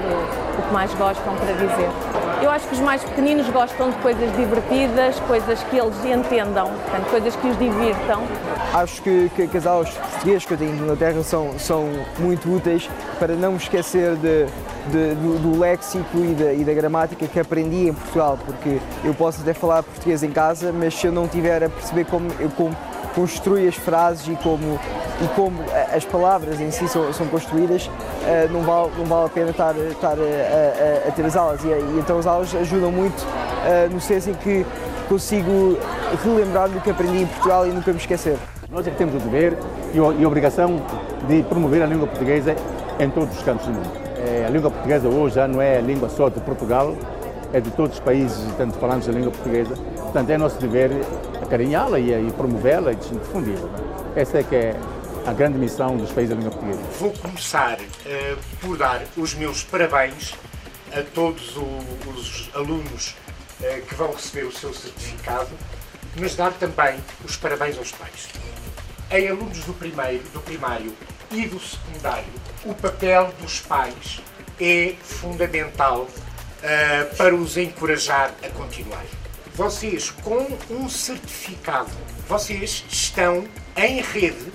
o 0.58 0.62
que 0.62 0.72
mais 0.72 0.92
gostam 0.94 1.34
para 1.36 1.52
dizer. 1.54 2.11
Eu 2.42 2.50
acho 2.50 2.66
que 2.66 2.74
os 2.74 2.80
mais 2.80 3.02
pequeninos 3.04 3.48
gostam 3.50 3.90
de 3.90 3.96
coisas 3.98 4.34
divertidas, 4.36 5.18
coisas 5.20 5.62
que 5.64 5.78
eles 5.78 5.96
entendam, 6.04 6.68
portanto, 6.68 7.10
coisas 7.10 7.36
que 7.36 7.46
os 7.46 7.58
divirtam. 7.58 8.22
Acho 8.74 9.02
que, 9.02 9.30
que, 9.36 9.46
que 9.48 9.56
as 9.56 9.66
aulas 9.66 9.90
português 9.90 10.44
que 10.44 10.52
eu 10.52 10.58
tenho 10.58 10.86
na 10.86 10.96
Terra 10.96 11.22
são, 11.22 11.58
são 11.58 11.88
muito 12.18 12.52
úteis 12.52 12.88
para 13.18 13.34
não 13.34 13.52
me 13.52 13.58
esquecer 13.58 14.16
de, 14.16 14.46
de, 14.90 15.14
do, 15.14 15.38
do, 15.38 15.60
léxico 15.60 16.18
e 16.18 16.34
da, 16.34 16.52
e 16.52 16.64
da, 16.64 16.72
gramática 16.72 17.26
que 17.26 17.38
aprendi 17.38 17.88
em 17.88 17.92
Portugal, 17.92 18.38
porque 18.44 18.80
eu 19.04 19.14
posso 19.14 19.40
até 19.42 19.54
falar 19.54 19.82
português 19.82 20.22
em 20.22 20.30
casa, 20.30 20.72
mas 20.72 20.94
se 20.94 21.06
eu 21.06 21.12
não 21.12 21.28
tiver 21.28 21.62
a 21.62 21.68
perceber 21.68 22.04
como 22.06 22.28
eu 22.40 22.50
como 22.50 22.76
construo 23.14 23.56
as 23.66 23.74
frases 23.74 24.26
e 24.28 24.36
como 24.36 24.78
e 25.22 25.28
como 25.36 25.58
as 25.94 26.04
palavras 26.04 26.60
em 26.60 26.70
si 26.70 26.88
são, 26.88 27.12
são 27.12 27.26
construídas, 27.28 27.88
eh, 28.26 28.48
não 28.50 28.62
vale, 28.62 28.90
não 28.98 29.04
vale 29.04 29.26
a 29.26 29.28
pena 29.28 29.50
estar, 29.50 29.74
estar 29.76 30.16
a, 30.18 31.06
a, 31.06 31.08
a 31.08 31.12
ter 31.12 31.24
as 31.24 31.36
aulas. 31.36 31.62
E, 31.62 31.68
e, 31.68 31.98
então 31.98 32.18
as 32.18 32.26
aulas 32.26 32.52
ajudam 32.54 32.90
muito 32.90 33.24
eh, 33.64 33.88
no 33.90 34.00
senso 34.00 34.30
em 34.30 34.34
que 34.34 34.66
consigo 35.08 35.78
relembrar 36.24 36.68
do 36.68 36.80
que 36.80 36.90
aprendi 36.90 37.22
em 37.22 37.26
Portugal 37.26 37.66
e 37.66 37.70
nunca 37.70 37.92
me 37.92 37.98
esquecer. 37.98 38.36
Nós 38.70 38.86
é 38.86 38.90
que 38.90 38.96
temos 38.96 39.14
o 39.14 39.18
dever 39.18 39.56
e 39.94 39.98
a 39.98 40.26
obrigação 40.26 40.82
de 41.28 41.42
promover 41.44 41.82
a 41.82 41.86
língua 41.86 42.06
portuguesa 42.08 42.56
em 42.98 43.08
todos 43.10 43.36
os 43.36 43.42
cantos 43.44 43.66
do 43.66 43.72
mundo. 43.72 43.90
Eh, 44.16 44.44
a 44.46 44.50
língua 44.50 44.70
portuguesa 44.70 45.08
hoje 45.08 45.36
já 45.36 45.46
não 45.46 45.60
é 45.60 45.78
a 45.78 45.80
língua 45.80 46.08
só 46.08 46.28
de 46.28 46.40
Portugal, 46.40 46.96
é 47.52 47.60
de 47.60 47.70
todos 47.70 47.98
os 47.98 48.00
países, 48.00 48.38
tanto 48.56 48.78
falantes 48.78 49.06
da 49.06 49.12
língua 49.12 49.30
portuguesa. 49.30 49.74
Portanto, 49.96 50.30
é 50.30 50.38
nosso 50.38 50.58
dever 50.58 50.90
acarinhá-la 51.52 52.00
e, 52.00 52.28
e 52.28 52.32
promovê-la 52.32 52.92
e 52.92 52.96
difundir-la. 52.96 53.68
Essa 54.16 54.38
é 54.38 54.42
que 54.42 54.56
é 54.56 54.80
a 55.26 55.32
grande 55.34 55.58
missão 55.58 55.98
dos 55.98 56.10
países 56.10 56.30
da 56.30 56.36
língua 56.36 56.50
portuguesa. 56.50 56.82
Vou 56.98 57.12
começar 57.12 57.78
uh, 57.78 58.38
por 58.60 58.78
dar 58.78 59.02
os 59.18 59.34
meus 59.34 59.62
parabéns 59.62 60.34
a 60.96 61.02
todos 61.14 61.54
o, 61.56 61.66
os 62.16 62.50
alunos 62.54 63.14
uh, 63.60 63.86
que 63.86 63.94
vão 63.94 64.12
receber 64.12 64.46
o 64.46 64.52
seu 64.52 64.72
certificado, 64.72 65.50
mas 66.18 66.34
dar 66.34 66.52
também 66.54 66.98
os 67.22 67.36
parabéns 67.36 67.76
aos 67.76 67.92
pais. 67.92 68.28
Em 69.10 69.28
alunos 69.28 69.58
do 69.64 69.74
primeiro, 69.74 70.24
do 70.32 70.40
primário 70.40 70.94
e 71.30 71.46
do 71.46 71.60
secundário, 71.60 72.32
o 72.64 72.74
papel 72.74 73.30
dos 73.42 73.60
pais 73.60 74.22
é 74.58 74.94
fundamental 75.02 76.08
uh, 76.08 77.16
para 77.16 77.34
os 77.34 77.58
encorajar 77.58 78.32
a 78.42 78.48
continuar. 78.48 79.04
Vocês, 79.54 80.10
com 80.10 80.46
um 80.70 80.88
certificado, 80.88 81.90
vocês 82.26 82.84
estão 82.88 83.44
em 83.76 84.00
rede 84.00 84.50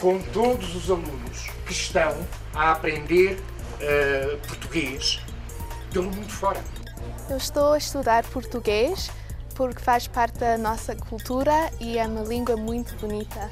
com 0.00 0.18
todos 0.32 0.74
os 0.74 0.90
alunos 0.90 1.50
que 1.66 1.72
estão 1.72 2.16
a 2.54 2.72
aprender 2.72 3.34
uh, 3.34 4.38
português 4.46 5.20
pelo 5.92 6.06
mundo 6.06 6.30
fora. 6.30 6.64
Eu 7.28 7.36
estou 7.36 7.74
a 7.74 7.78
estudar 7.78 8.24
português 8.24 9.10
porque 9.54 9.82
faz 9.82 10.06
parte 10.06 10.38
da 10.38 10.56
nossa 10.56 10.96
cultura 10.96 11.70
e 11.78 11.98
é 11.98 12.06
uma 12.06 12.22
língua 12.22 12.56
muito 12.56 12.96
bonita. 12.96 13.50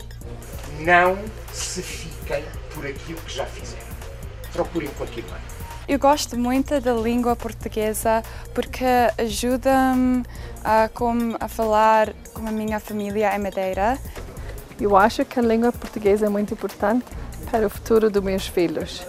Não 0.81 1.19
se 1.53 1.83
fiquem 1.83 2.43
por 2.73 2.87
aquilo 2.87 3.21
que 3.21 3.35
já 3.35 3.45
fizeram. 3.45 3.85
Procurem 4.51 4.89
continuar. 4.91 5.56
Eu 5.89 6.01
gosto 6.01 6.37
muito 6.37 6.81
da 6.81 6.93
língua 6.93 7.37
portuguesa 7.37 8.21
porque 8.53 8.85
ajuda-me 9.19 10.25
a, 10.65 10.91
a 11.39 11.49
falar 11.49 12.13
com 12.35 12.45
a 12.47 12.51
minha 12.51 12.81
família 12.81 13.33
em 13.37 13.39
Madeira. 13.39 13.97
Eu 14.81 14.97
acho 14.97 15.25
que 15.25 15.39
a 15.39 15.43
língua 15.43 15.71
portuguesa 15.71 16.27
é 16.27 16.29
muito 16.29 16.55
importante 16.55 17.07
para 17.53 17.65
o 17.65 17.71
futuro 17.71 18.11
dos 18.11 18.21
meus 18.21 18.49
filhos. 18.49 19.07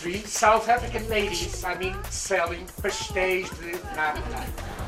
Three 0.00 0.24
South 0.24 0.70
African 0.70 1.08
ladies, 1.08 1.64
I 1.64 1.76
mean, 1.78 1.96
selling 2.10 2.64
pastéis 2.80 3.50
de 3.58 3.72
nata. 3.96 4.20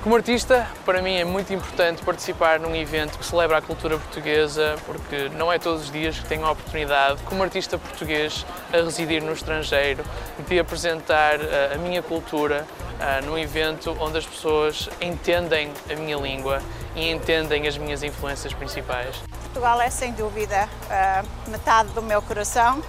Como 0.06 0.14
artista, 0.14 0.68
para 0.84 1.02
mim 1.02 1.16
é 1.16 1.24
muito 1.24 1.52
importante 1.52 2.00
participar 2.04 2.60
num 2.60 2.76
evento 2.76 3.18
que 3.18 3.26
celebra 3.26 3.58
a 3.58 3.60
cultura 3.60 3.98
portuguesa, 3.98 4.76
porque 4.86 5.28
não 5.30 5.52
é 5.52 5.58
todos 5.58 5.82
os 5.82 5.90
dias 5.90 6.16
que 6.16 6.28
tenho 6.28 6.46
a 6.46 6.52
oportunidade, 6.52 7.20
como 7.24 7.42
artista 7.42 7.76
português, 7.76 8.46
a 8.72 8.76
residir 8.76 9.20
no 9.20 9.32
estrangeiro, 9.32 10.04
de 10.46 10.60
apresentar 10.60 11.40
eh, 11.40 11.72
a 11.74 11.78
minha 11.78 12.04
cultura 12.04 12.64
uh, 13.00 13.26
num 13.26 13.36
evento 13.36 13.96
onde 13.98 14.18
as 14.18 14.24
pessoas 14.24 14.88
entendem 15.00 15.72
a 15.90 15.96
minha 15.96 16.16
língua 16.18 16.62
e 16.94 17.10
entendem 17.10 17.66
as 17.66 17.76
minhas 17.76 18.04
influências 18.04 18.54
principais. 18.54 19.16
Portugal 19.42 19.80
é 19.80 19.90
sem 19.90 20.12
dúvida 20.12 20.68
uh, 20.84 21.50
metade 21.50 21.88
do 21.88 22.00
meu 22.00 22.22
coração 22.22 22.80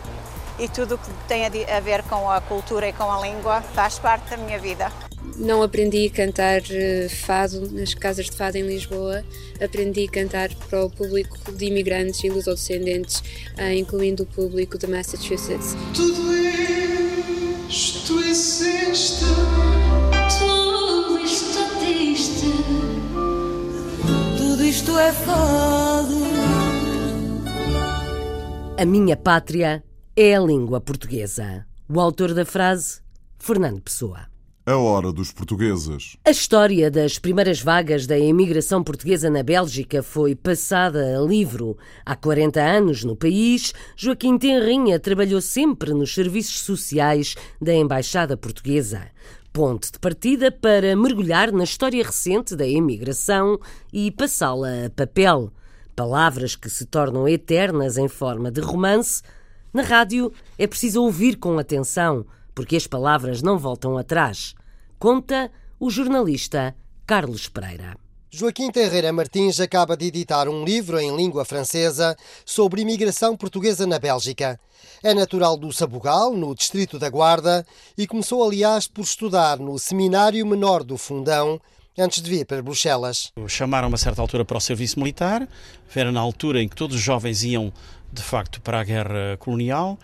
e 0.60 0.70
tudo 0.70 0.94
o 0.94 0.98
que 1.00 1.10
tem 1.28 1.48
a 1.48 1.80
ver 1.80 2.04
com 2.04 2.30
a 2.30 2.40
cultura 2.42 2.88
e 2.88 2.94
com 2.94 3.12
a 3.12 3.20
língua 3.20 3.64
faz 3.74 3.98
parte 3.98 4.30
da 4.30 4.38
minha 4.38 4.60
vida. 4.60 4.92
Não 5.36 5.62
aprendi 5.62 6.08
a 6.08 6.10
cantar 6.10 6.62
eh, 6.72 7.08
fado 7.10 7.70
nas 7.72 7.94
casas 7.94 8.26
de 8.26 8.36
fado 8.36 8.58
em 8.58 8.64
Lisboa, 8.64 9.24
aprendi 9.62 10.06
a 10.06 10.12
cantar 10.12 10.50
para 10.70 10.86
o 10.86 10.90
público 10.90 11.52
de 11.52 11.66
imigrantes 11.66 12.24
e 12.24 12.30
lusodescendentes, 12.30 13.22
eh, 13.58 13.76
incluindo 13.76 14.24
o 14.24 14.26
público 14.26 14.78
de 14.78 14.88
Massachusetts. 14.88 15.76
Tudo 15.94 16.34
isto 17.70 18.20
existe, 18.22 19.26
tudo 20.40 21.20
isto 21.20 21.60
existe, 21.82 22.48
tudo 24.38 24.64
isto 24.64 24.98
é 24.98 25.12
fado. 25.12 26.18
A 28.80 28.86
minha 28.86 29.18
pátria 29.18 29.84
é 30.16 30.36
a 30.36 30.40
língua 30.40 30.80
portuguesa. 30.80 31.66
O 31.90 32.00
autor 32.00 32.34
da 32.34 32.46
frase, 32.46 33.02
Fernando 33.40 33.82
Pessoa. 33.82 34.37
A 34.70 34.76
hora 34.76 35.14
dos 35.14 35.32
portugueses. 35.32 36.18
A 36.26 36.30
história 36.30 36.92
das 36.92 37.18
primeiras 37.18 37.62
vagas 37.62 38.06
da 38.06 38.20
imigração 38.20 38.84
portuguesa 38.84 39.30
na 39.30 39.42
Bélgica 39.42 40.04
foi 40.04 40.36
passada 40.36 41.18
a 41.18 41.22
livro. 41.22 41.78
Há 42.06 42.18
40 42.18 42.62
anos 42.62 43.02
no 43.06 43.16
país, 43.16 43.74
Joaquim 43.96 44.38
Tenrinha 44.38 45.00
trabalhou 45.00 45.40
sempre 45.40 45.94
nos 45.94 46.14
serviços 46.14 46.60
sociais 46.60 47.34
da 47.62 47.74
Embaixada 47.74 48.36
Portuguesa. 48.36 49.08
Ponte 49.54 49.90
de 49.90 50.00
partida 50.00 50.52
para 50.52 50.98
mergulhar 50.98 51.50
na 51.54 51.64
história 51.64 52.04
recente 52.04 52.54
da 52.54 52.68
imigração 52.68 53.58
e 53.94 54.12
passá-la 54.12 54.88
a 54.88 54.90
papel. 54.90 55.50
Palavras 55.96 56.58
que 56.58 56.70
se 56.70 56.86
tornam 56.86 57.26
eternas 57.26 57.98
em 57.98 58.10
forma 58.10 58.52
de 58.52 58.60
romance. 58.60 59.24
Na 59.74 59.84
rádio 59.84 60.30
é 60.58 60.68
preciso 60.68 61.02
ouvir 61.02 61.38
com 61.38 61.58
atenção 61.58 62.26
porque 62.58 62.76
as 62.76 62.88
palavras 62.88 63.44
não 63.44 63.56
voltam 63.60 64.00
atrás, 64.00 64.56
conta 64.98 65.52
o 65.80 65.92
jornalista 65.92 66.76
Carlos 67.06 67.48
Pereira. 67.48 67.96
Joaquim 68.32 68.72
Terreira 68.72 69.14
Martins 69.14 69.60
acaba 69.60 69.96
de 69.96 70.08
editar 70.08 70.50
um 70.50 70.66
livro 70.66 71.00
em 71.00 71.16
língua 71.16 71.46
francesa 71.46 72.18
sobre 72.44 72.82
imigração 72.82 73.38
portuguesa 73.38 73.86
na 73.86 74.00
Bélgica. 74.00 74.60
É 75.04 75.14
natural 75.14 75.56
do 75.56 75.72
Sabugal, 75.72 76.34
no 76.34 76.56
distrito 76.56 76.98
da 76.98 77.12
Guarda, 77.12 77.64
e 77.96 78.08
começou, 78.08 78.44
aliás, 78.44 78.88
por 78.88 79.04
estudar 79.04 79.60
no 79.60 79.78
Seminário 79.78 80.44
Menor 80.44 80.84
do 80.84 80.98
Fundão, 80.98 81.62
antes 81.96 82.24
de 82.24 82.30
vir 82.32 82.44
para 82.44 82.64
Bruxelas. 82.64 83.32
Chamaram-me 83.48 83.94
a 83.94 84.00
certa 84.00 84.20
altura 84.20 84.44
para 84.44 84.58
o 84.58 84.62
serviço 84.62 84.98
militar, 84.98 85.48
era 85.96 86.12
na 86.12 86.22
altura 86.22 86.60
em 86.60 86.68
que 86.68 86.76
todos 86.76 86.96
os 86.96 87.04
jovens 87.04 87.44
iam, 87.44 87.72
de 88.12 88.24
facto, 88.24 88.60
para 88.62 88.80
a 88.80 88.84
guerra 88.84 89.38
colonial, 89.38 90.00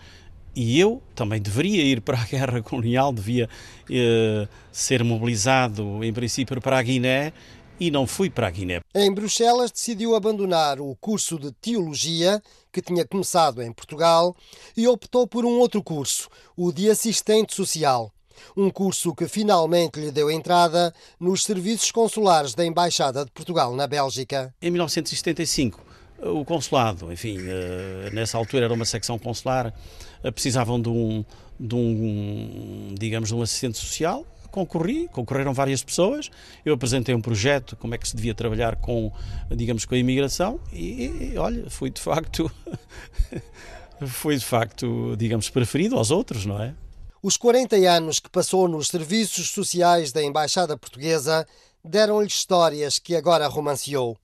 e 0.54 0.78
eu 0.78 1.02
também 1.14 1.40
deveria 1.40 1.82
ir 1.82 2.00
para 2.00 2.20
a 2.20 2.24
guerra 2.24 2.62
colonial, 2.62 3.12
devia 3.12 3.48
eh, 3.90 4.48
ser 4.70 5.02
mobilizado, 5.02 6.04
em 6.04 6.12
princípio, 6.12 6.60
para 6.60 6.78
a 6.78 6.82
Guiné, 6.82 7.32
e 7.78 7.90
não 7.90 8.06
fui 8.06 8.30
para 8.30 8.46
a 8.46 8.50
Guiné. 8.50 8.80
Em 8.94 9.12
Bruxelas 9.12 9.70
decidiu 9.70 10.14
abandonar 10.14 10.80
o 10.80 10.96
curso 11.00 11.38
de 11.38 11.50
Teologia, 11.52 12.40
que 12.72 12.80
tinha 12.80 13.04
começado 13.04 13.62
em 13.62 13.72
Portugal, 13.72 14.36
e 14.76 14.86
optou 14.86 15.26
por 15.26 15.44
um 15.44 15.58
outro 15.58 15.82
curso, 15.82 16.28
o 16.56 16.72
de 16.72 16.88
Assistente 16.88 17.54
Social. 17.54 18.12
Um 18.56 18.70
curso 18.70 19.14
que 19.14 19.28
finalmente 19.28 20.00
lhe 20.00 20.10
deu 20.10 20.30
entrada 20.30 20.92
nos 21.18 21.44
serviços 21.44 21.90
consulares 21.90 22.54
da 22.54 22.64
Embaixada 22.64 23.24
de 23.24 23.30
Portugal 23.30 23.74
na 23.74 23.86
Bélgica. 23.86 24.52
Em 24.60 24.70
1975, 24.70 25.80
o 26.24 26.44
consulado, 26.44 27.12
enfim, 27.12 27.38
eh, 27.40 28.10
nessa 28.12 28.38
altura 28.38 28.64
era 28.64 28.74
uma 28.74 28.84
secção 28.84 29.18
consular, 29.18 29.72
eh, 30.22 30.30
precisavam 30.30 30.80
de 30.80 30.88
um, 30.88 31.24
de 31.58 31.74
um, 31.74 32.94
digamos, 32.98 33.28
de 33.28 33.34
um 33.34 33.42
assistente 33.42 33.78
social. 33.78 34.26
Concorri, 34.50 35.08
concorreram 35.08 35.52
várias 35.52 35.82
pessoas. 35.82 36.30
Eu 36.64 36.74
apresentei 36.74 37.14
um 37.14 37.20
projeto, 37.20 37.76
como 37.76 37.94
é 37.94 37.98
que 37.98 38.08
se 38.08 38.14
devia 38.14 38.34
trabalhar 38.34 38.76
com, 38.76 39.12
digamos, 39.50 39.84
com 39.84 39.94
a 39.94 39.98
imigração 39.98 40.60
e, 40.72 41.32
e 41.32 41.38
olha, 41.38 41.68
fui 41.68 41.90
de 41.90 42.00
facto, 42.00 42.50
foi 44.06 44.36
de 44.36 44.44
facto, 44.44 45.16
digamos, 45.16 45.50
preferido 45.50 45.96
aos 45.96 46.10
outros, 46.10 46.46
não 46.46 46.62
é? 46.62 46.74
Os 47.20 47.36
40 47.36 47.76
anos 47.76 48.20
que 48.20 48.30
passou 48.30 48.68
nos 48.68 48.88
serviços 48.88 49.50
sociais 49.50 50.12
da 50.12 50.22
Embaixada 50.22 50.76
Portuguesa 50.76 51.46
deram-lhe 51.82 52.28
histórias 52.28 52.98
que 52.98 53.16
agora 53.16 53.48
romanceou. 53.48 54.16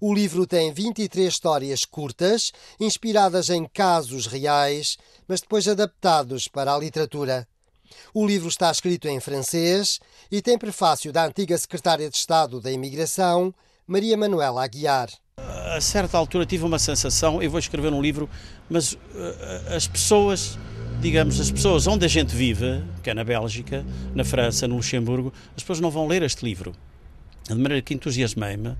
O 0.00 0.14
livro 0.14 0.46
tem 0.46 0.72
23 0.72 1.28
histórias 1.28 1.84
curtas, 1.84 2.52
inspiradas 2.80 3.50
em 3.50 3.66
casos 3.66 4.26
reais, 4.26 4.96
mas 5.26 5.40
depois 5.40 5.66
adaptados 5.68 6.48
para 6.48 6.74
a 6.74 6.78
literatura. 6.78 7.46
O 8.12 8.26
livro 8.26 8.48
está 8.48 8.70
escrito 8.70 9.08
em 9.08 9.20
francês 9.20 10.00
e 10.30 10.40
tem 10.40 10.58
prefácio 10.58 11.12
da 11.12 11.26
antiga 11.26 11.56
secretária 11.56 12.08
de 12.08 12.16
Estado 12.16 12.60
da 12.60 12.70
Imigração, 12.70 13.54
Maria 13.86 14.16
Manuela 14.16 14.64
Aguiar. 14.64 15.10
A 15.36 15.80
certa 15.80 16.16
altura 16.16 16.46
tive 16.46 16.64
uma 16.64 16.78
sensação, 16.78 17.42
eu 17.42 17.50
vou 17.50 17.58
escrever 17.58 17.92
um 17.92 18.00
livro, 18.00 18.30
mas 18.70 18.92
uh, 18.92 18.98
as 19.74 19.86
pessoas, 19.86 20.58
digamos, 21.00 21.40
as 21.40 21.50
pessoas 21.50 21.86
onde 21.86 22.04
a 22.04 22.08
gente 22.08 22.34
vive, 22.34 22.82
que 23.02 23.10
é 23.10 23.14
na 23.14 23.24
Bélgica, 23.24 23.84
na 24.14 24.24
França, 24.24 24.68
no 24.68 24.76
Luxemburgo, 24.76 25.32
as 25.56 25.62
pessoas 25.62 25.80
não 25.80 25.90
vão 25.90 26.06
ler 26.06 26.22
este 26.22 26.44
livro. 26.44 26.72
De 27.48 27.54
maneira 27.54 27.82
que 27.82 27.92
entusiasmei-me 27.92 28.76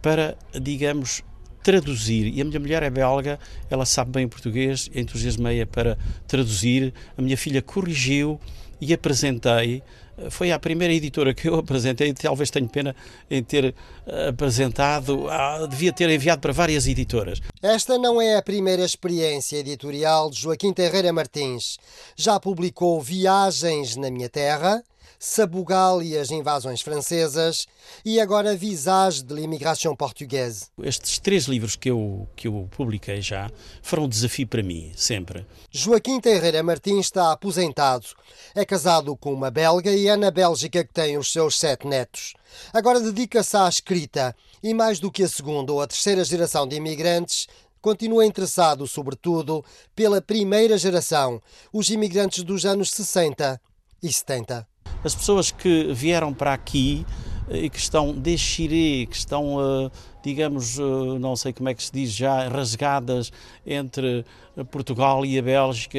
para, 0.00 0.36
digamos, 0.60 1.22
traduzir. 1.62 2.32
E 2.34 2.40
a 2.40 2.44
minha 2.44 2.60
mulher 2.60 2.82
é 2.82 2.90
belga, 2.90 3.38
ela 3.68 3.84
sabe 3.84 4.12
bem 4.12 4.28
português, 4.28 4.90
entusiasmei-a 4.94 5.66
para 5.66 5.98
traduzir. 6.26 6.94
A 7.16 7.22
minha 7.22 7.36
filha 7.36 7.60
corrigiu 7.60 8.40
e 8.80 8.94
apresentei. 8.94 9.82
Foi 10.30 10.50
a 10.50 10.58
primeira 10.58 10.92
editora 10.92 11.32
que 11.32 11.48
eu 11.48 11.54
apresentei, 11.54 12.12
talvez 12.12 12.50
tenha 12.50 12.68
pena 12.68 12.96
em 13.30 13.40
ter 13.40 13.72
eh, 14.06 14.28
apresentado, 14.28 15.28
ah, 15.28 15.64
devia 15.70 15.92
ter 15.92 16.10
enviado 16.10 16.40
para 16.40 16.52
várias 16.52 16.88
editoras. 16.88 17.40
Esta 17.62 17.96
não 17.96 18.20
é 18.20 18.36
a 18.36 18.42
primeira 18.42 18.84
experiência 18.84 19.58
editorial 19.58 20.28
de 20.28 20.40
Joaquim 20.40 20.72
Terreira 20.72 21.12
Martins. 21.12 21.78
Já 22.16 22.40
publicou 22.40 23.00
Viagens 23.00 23.94
na 23.94 24.10
Minha 24.10 24.28
Terra, 24.28 24.82
Sabugal 25.18 26.02
e 26.02 26.16
as 26.16 26.30
invasões 26.30 26.80
francesas 26.80 27.66
e 28.04 28.20
agora 28.20 28.56
Visage 28.56 29.22
de 29.24 29.34
l'Immigration 29.34 29.96
Portuguesa. 29.96 30.66
Estes 30.82 31.18
três 31.18 31.46
livros 31.46 31.74
que 31.74 31.90
eu, 31.90 32.28
que 32.36 32.46
eu 32.46 32.68
publiquei 32.70 33.20
já 33.20 33.50
foram 33.82 34.04
um 34.04 34.08
desafio 34.08 34.46
para 34.46 34.62
mim, 34.62 34.92
sempre. 34.94 35.44
Joaquim 35.70 36.20
Terreira 36.20 36.62
Martins 36.62 37.06
está 37.06 37.32
aposentado. 37.32 38.06
É 38.54 38.64
casado 38.64 39.16
com 39.16 39.32
uma 39.32 39.50
belga 39.50 39.90
e 39.90 40.06
é 40.06 40.16
na 40.16 40.30
Bélgica 40.30 40.84
que 40.84 40.92
tem 40.92 41.18
os 41.18 41.32
seus 41.32 41.58
sete 41.58 41.86
netos. 41.86 42.34
Agora 42.72 43.00
dedica-se 43.00 43.56
à 43.56 43.68
escrita 43.68 44.34
e, 44.62 44.72
mais 44.72 45.00
do 45.00 45.10
que 45.10 45.24
a 45.24 45.28
segunda 45.28 45.72
ou 45.72 45.82
a 45.82 45.86
terceira 45.86 46.24
geração 46.24 46.66
de 46.66 46.76
imigrantes, 46.76 47.48
continua 47.80 48.24
interessado, 48.24 48.86
sobretudo, 48.86 49.64
pela 49.94 50.20
primeira 50.20 50.78
geração, 50.78 51.40
os 51.72 51.90
imigrantes 51.90 52.44
dos 52.44 52.64
anos 52.64 52.90
60 52.90 53.60
e 54.02 54.12
70. 54.12 54.66
As 55.04 55.14
pessoas 55.14 55.50
que 55.50 55.92
vieram 55.92 56.34
para 56.34 56.52
aqui 56.52 57.06
eh, 57.50 57.64
e 57.64 57.70
que 57.70 57.78
estão 57.78 58.12
déchirées, 58.12 59.08
que 59.08 59.16
estão, 59.16 59.58
eh, 59.60 59.90
digamos, 60.22 60.78
eh, 60.78 60.82
não 61.18 61.36
sei 61.36 61.52
como 61.52 61.68
é 61.68 61.74
que 61.74 61.82
se 61.82 61.92
diz 61.92 62.12
já, 62.12 62.48
rasgadas 62.48 63.32
entre 63.66 64.24
Portugal 64.70 65.24
e 65.24 65.38
a 65.38 65.42
Bélgica, 65.42 65.98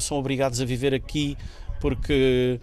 são 0.00 0.18
obrigados 0.18 0.60
a 0.60 0.64
viver 0.64 0.92
aqui 0.94 1.36
porque 1.80 2.60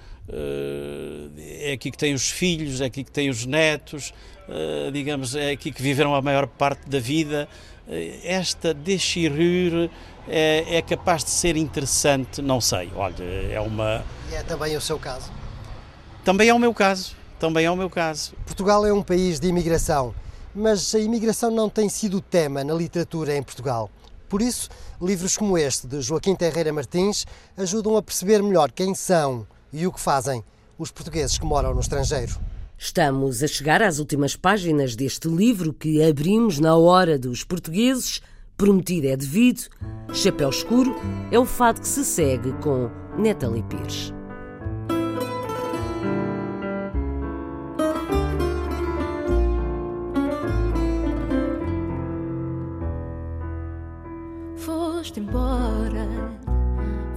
é 1.62 1.74
aqui 1.74 1.92
que 1.92 1.98
têm 1.98 2.14
os 2.14 2.30
filhos, 2.30 2.82
é 2.82 2.86
aqui 2.86 3.04
que 3.04 3.12
têm 3.12 3.30
os 3.30 3.46
netos, 3.46 4.14
digamos, 4.94 5.36
é 5.36 5.52
aqui 5.52 5.72
que 5.72 5.82
viveram 5.82 6.16
a 6.16 6.22
maior 6.22 6.48
parte 6.48 6.90
da 6.90 7.00
vida. 7.00 7.48
Esta 8.24 8.74
déchirure 8.74 9.92
é, 10.28 10.78
é 10.78 10.82
capaz 10.82 11.24
de 11.24 11.32
ser 11.32 11.56
interessante, 11.58 12.42
não 12.42 12.62
sei, 12.62 12.90
olha, 12.96 13.24
é 13.52 13.60
uma... 13.60 14.04
E 14.32 14.36
é 14.36 14.44
também 14.44 14.76
o 14.78 14.82
seu 14.82 14.98
caso? 14.98 15.32
Também 16.24 16.50
é 16.50 16.54
o 16.54 16.60
meu 16.60 16.72
caso, 16.72 17.16
também 17.40 17.66
é 17.66 17.72
o 17.72 17.76
meu 17.76 17.90
caso. 17.90 18.34
Portugal 18.46 18.86
é 18.86 18.94
um 18.94 19.02
país 19.02 19.40
de 19.40 19.48
imigração, 19.48 20.14
mas 20.54 20.94
a 20.94 21.00
imigração 21.00 21.50
não 21.50 21.68
tem 21.68 21.90
sido 21.90 22.22
tema 22.22 22.64
na 22.64 22.76
literatura 22.76 23.36
em 23.36 23.42
Portugal. 23.42 23.90
Por 24.30 24.40
isso, 24.40 24.70
livros 25.02 25.36
como 25.36 25.58
este 25.58 25.88
de 25.88 26.00
Joaquim 26.00 26.36
Terreira 26.36 26.72
Martins 26.72 27.26
ajudam 27.58 27.98
a 27.98 28.04
perceber 28.04 28.44
melhor 28.44 28.72
quem 28.72 28.94
são 28.94 29.48
e 29.74 29.88
o 29.88 29.92
que 29.92 30.00
fazem 30.00 30.44
os 30.78 30.92
portugueses 30.92 31.40
que 31.40 31.46
moram 31.46 31.74
no 31.74 31.82
estrangeiro. 31.82 32.40
Estamos 32.78 33.42
a 33.42 33.48
chegar 33.48 33.82
às 33.82 33.98
últimas 33.98 34.36
páginas 34.36 34.96
deste 34.96 35.28
livro 35.28 35.74
que 35.74 36.04
abrimos 36.04 36.60
na 36.60 36.76
hora 36.76 37.18
dos 37.18 37.44
portugueses. 37.44 38.22
Prometido 38.56 39.08
é 39.08 39.18
devido, 39.18 39.64
Chapéu 40.14 40.50
Escuro 40.50 40.96
é 41.32 41.40
o 41.40 41.46
fado 41.46 41.82
que 41.82 41.88
se 41.88 42.06
segue 42.06 42.54
com 42.62 42.92
Natalie 43.18 43.64
Pires. 43.64 44.14
Foste 55.12 55.20
embora. 55.20 56.08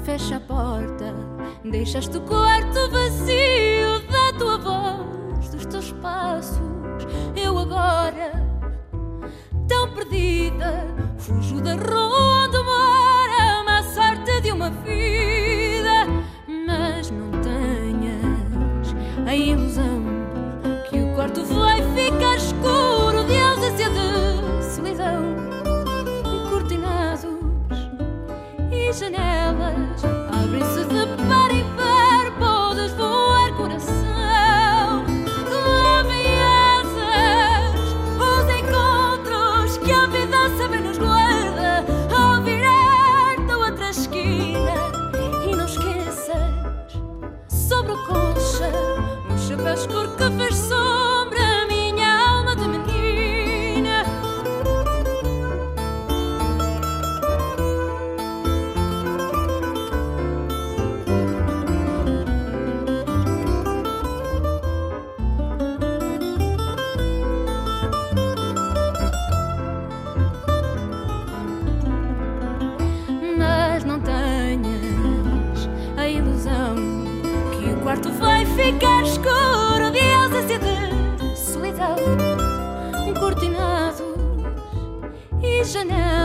Fecha 0.04 0.36
a 0.36 0.40
porta, 0.40 1.14
deixaste 1.64 2.16
o 2.16 2.20
quarto 2.22 2.90
vazio 2.90 4.00
da 4.10 4.38
tua 4.38 4.58
voz, 4.58 5.48
dos 5.50 5.64
teus 5.66 5.92
passos. 5.92 6.58
Eu 7.36 7.56
agora, 7.56 8.32
tão 9.68 9.88
perdida, 9.92 10.86
fujo 11.18 11.60
da 11.60 11.74
rua 11.74 12.46
onde 12.46 12.58
mora 12.58 13.78
a 13.78 13.82
sorte 13.82 14.40
de 14.42 14.52
uma 14.52 14.70
vida. 14.70 16.06
Mas 16.66 17.10
não 17.10 17.30
tenhas 17.40 18.94
a 19.26 19.34
ilusão 19.34 19.93
e 85.84 85.88
janelas 85.88 86.23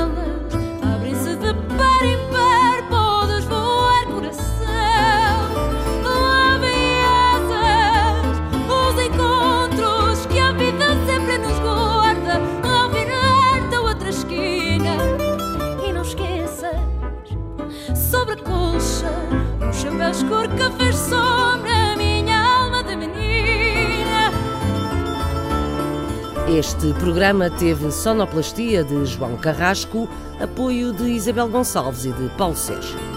Este 26.60 26.94
programa 26.96 27.50
teve 27.50 27.90
sonoplastia 27.90 28.84
de 28.84 29.06
João 29.06 29.38
Carrasco, 29.38 30.10
apoio 30.42 30.92
de 30.92 31.06
Isabel 31.06 31.48
Gonçalves 31.48 32.04
e 32.04 32.12
de 32.12 32.28
Paulo 32.36 32.54
Sérgio. 32.54 33.09